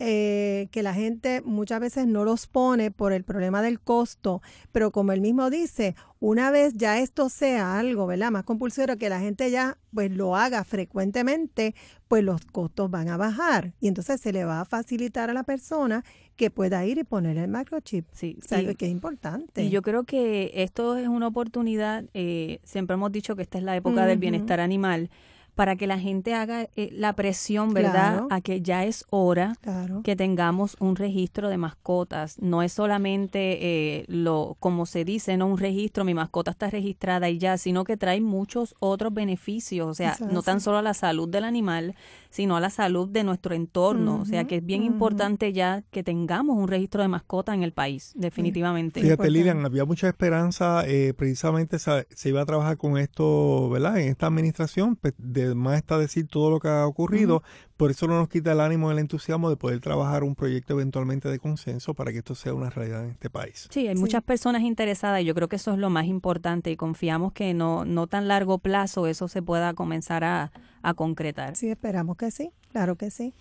eh, 0.00 0.68
que 0.70 0.82
la 0.82 0.94
gente 0.94 1.42
muchas 1.44 1.80
veces 1.80 2.06
no 2.06 2.24
los 2.24 2.46
pone 2.46 2.90
por 2.90 3.12
el 3.12 3.24
problema 3.24 3.62
del 3.62 3.80
costo, 3.80 4.42
pero 4.70 4.92
como 4.92 5.12
él 5.12 5.20
mismo 5.20 5.50
dice, 5.50 5.96
una 6.20 6.50
vez 6.50 6.74
ya 6.74 7.00
esto 7.00 7.28
sea 7.28 7.78
algo, 7.78 8.06
¿verdad? 8.06 8.30
Más 8.30 8.44
compulsorio, 8.44 8.96
que 8.96 9.08
la 9.08 9.20
gente 9.20 9.50
ya 9.50 9.76
pues 9.92 10.10
lo 10.10 10.36
haga 10.36 10.62
frecuentemente, 10.64 11.74
pues 12.06 12.22
los 12.22 12.44
costos 12.44 12.90
van 12.90 13.08
a 13.08 13.16
bajar 13.16 13.72
y 13.80 13.88
entonces 13.88 14.20
se 14.20 14.32
le 14.32 14.44
va 14.44 14.60
a 14.60 14.64
facilitar 14.64 15.30
a 15.30 15.34
la 15.34 15.42
persona 15.42 16.04
que 16.36 16.50
pueda 16.50 16.86
ir 16.86 16.98
y 16.98 17.04
poner 17.04 17.36
el 17.36 17.48
microchip. 17.48 18.06
Sí, 18.12 18.38
que 18.78 18.86
es 18.86 18.92
importante. 18.92 19.64
Y 19.64 19.70
yo 19.70 19.82
creo 19.82 20.04
que 20.04 20.52
esto 20.54 20.96
es 20.96 21.08
una 21.08 21.26
oportunidad, 21.26 22.04
eh, 22.14 22.60
siempre 22.62 22.94
hemos 22.94 23.10
dicho 23.10 23.34
que 23.34 23.42
esta 23.42 23.58
es 23.58 23.64
la 23.64 23.74
época 23.74 24.06
del 24.06 24.18
bienestar 24.18 24.60
animal, 24.60 25.10
para 25.58 25.74
que 25.74 25.88
la 25.88 25.98
gente 25.98 26.36
haga 26.36 26.68
eh, 26.76 26.90
la 26.92 27.14
presión, 27.14 27.74
¿verdad? 27.74 28.22
A 28.30 28.40
que 28.40 28.62
ya 28.62 28.84
es 28.84 29.04
hora 29.10 29.56
que 30.04 30.14
tengamos 30.14 30.76
un 30.78 30.94
registro 30.94 31.48
de 31.48 31.58
mascotas. 31.58 32.38
No 32.38 32.62
es 32.62 32.72
solamente 32.72 33.58
eh, 33.60 34.04
lo, 34.06 34.56
como 34.60 34.86
se 34.86 35.04
dice, 35.04 35.36
no 35.36 35.48
un 35.48 35.58
registro, 35.58 36.04
mi 36.04 36.14
mascota 36.14 36.52
está 36.52 36.70
registrada 36.70 37.28
y 37.28 37.38
ya, 37.38 37.58
sino 37.58 37.82
que 37.82 37.96
trae 37.96 38.20
muchos 38.20 38.76
otros 38.78 39.12
beneficios. 39.12 39.88
O 39.88 39.94
sea, 39.94 40.16
no 40.30 40.44
tan 40.44 40.60
solo 40.60 40.78
a 40.78 40.82
la 40.82 40.94
salud 40.94 41.28
del 41.28 41.42
animal, 41.42 41.96
sino 42.30 42.56
a 42.56 42.60
la 42.60 42.70
salud 42.70 43.08
de 43.08 43.24
nuestro 43.24 43.54
entorno. 43.54 44.20
o 44.20 44.24
sea, 44.24 44.44
que 44.44 44.56
es 44.56 44.64
bien 44.64 44.82
importante 44.82 45.52
ya 45.52 45.82
que 45.90 46.02
tengamos 46.02 46.56
un 46.56 46.68
registro 46.68 47.02
de 47.02 47.08
mascotas 47.08 47.54
en 47.54 47.62
el 47.62 47.72
país, 47.72 48.12
definitivamente. 48.16 49.00
Fíjate, 49.00 49.30
Lilian, 49.30 49.64
había 49.64 49.84
mucha 49.84 50.08
esperanza, 50.08 50.84
eh, 50.86 51.14
precisamente 51.16 51.78
se, 51.78 52.06
se, 52.10 52.28
iba 52.28 52.42
a 52.42 52.46
trabajar 52.46 52.76
con 52.76 52.98
esto, 52.98 53.68
¿verdad? 53.70 53.98
En 53.98 54.08
esta 54.08 54.26
administración, 54.26 54.96
pues, 54.96 55.14
de 55.18 55.54
más 55.54 55.78
está 55.78 55.98
decir 55.98 56.26
todo 56.28 56.50
lo 56.50 56.60
que 56.60 56.68
ha 56.68 56.86
ocurrido, 56.86 57.42
por 57.78 57.92
eso 57.92 58.08
no 58.08 58.18
nos 58.18 58.28
quita 58.28 58.50
el 58.52 58.60
ánimo 58.60 58.90
y 58.90 58.92
el 58.92 58.98
entusiasmo 58.98 59.48
de 59.48 59.56
poder 59.56 59.78
trabajar 59.78 60.24
un 60.24 60.34
proyecto 60.34 60.74
eventualmente 60.74 61.28
de 61.28 61.38
consenso 61.38 61.94
para 61.94 62.10
que 62.10 62.18
esto 62.18 62.34
sea 62.34 62.52
una 62.52 62.70
realidad 62.70 63.04
en 63.04 63.10
este 63.10 63.30
país. 63.30 63.68
Sí, 63.70 63.86
hay 63.86 63.94
muchas 63.94 64.22
personas 64.24 64.62
interesadas 64.62 65.22
y 65.22 65.24
yo 65.24 65.34
creo 65.34 65.48
que 65.48 65.56
eso 65.56 65.72
es 65.72 65.78
lo 65.78 65.88
más 65.88 66.06
importante 66.06 66.72
y 66.72 66.76
confiamos 66.76 67.32
que 67.32 67.54
no, 67.54 67.84
no 67.84 68.08
tan 68.08 68.26
largo 68.26 68.58
plazo 68.58 69.06
eso 69.06 69.28
se 69.28 69.42
pueda 69.42 69.74
comenzar 69.74 70.24
a, 70.24 70.50
concretar. 70.96 71.54
Sí, 71.54 71.68
esperamos 71.68 72.16
que 72.16 72.30
sí, 72.30 72.50
claro 72.72 72.96
que 72.96 73.10
sí. 73.10 73.34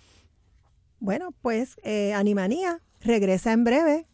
Bueno, 1.00 1.34
pues 1.42 1.78
eh, 1.84 2.14
Animanía 2.14 2.82
regresa 3.02 3.54
en 3.54 3.64
breve. 3.64 4.06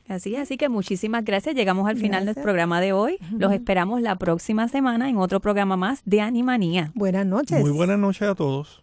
Así, 0.07 0.35
así 0.35 0.57
que 0.57 0.69
muchísimas 0.69 1.25
gracias. 1.25 1.55
Llegamos 1.55 1.89
al 1.89 1.97
final 1.97 2.27
del 2.27 2.35
programa 2.35 2.81
de 2.81 2.93
hoy. 2.93 3.17
Los 3.31 3.51
esperamos 3.51 4.03
la 4.03 4.15
próxima 4.15 4.67
semana 4.67 5.09
en 5.09 5.17
otro 5.17 5.39
programa 5.39 5.75
más 5.75 6.03
de 6.05 6.21
Animanía. 6.21 6.91
Buenas 6.93 7.25
noches. 7.25 7.61
Muy 7.61 7.71
buenas 7.71 7.97
noches 7.97 8.29
a 8.29 8.35
todos. 8.35 8.82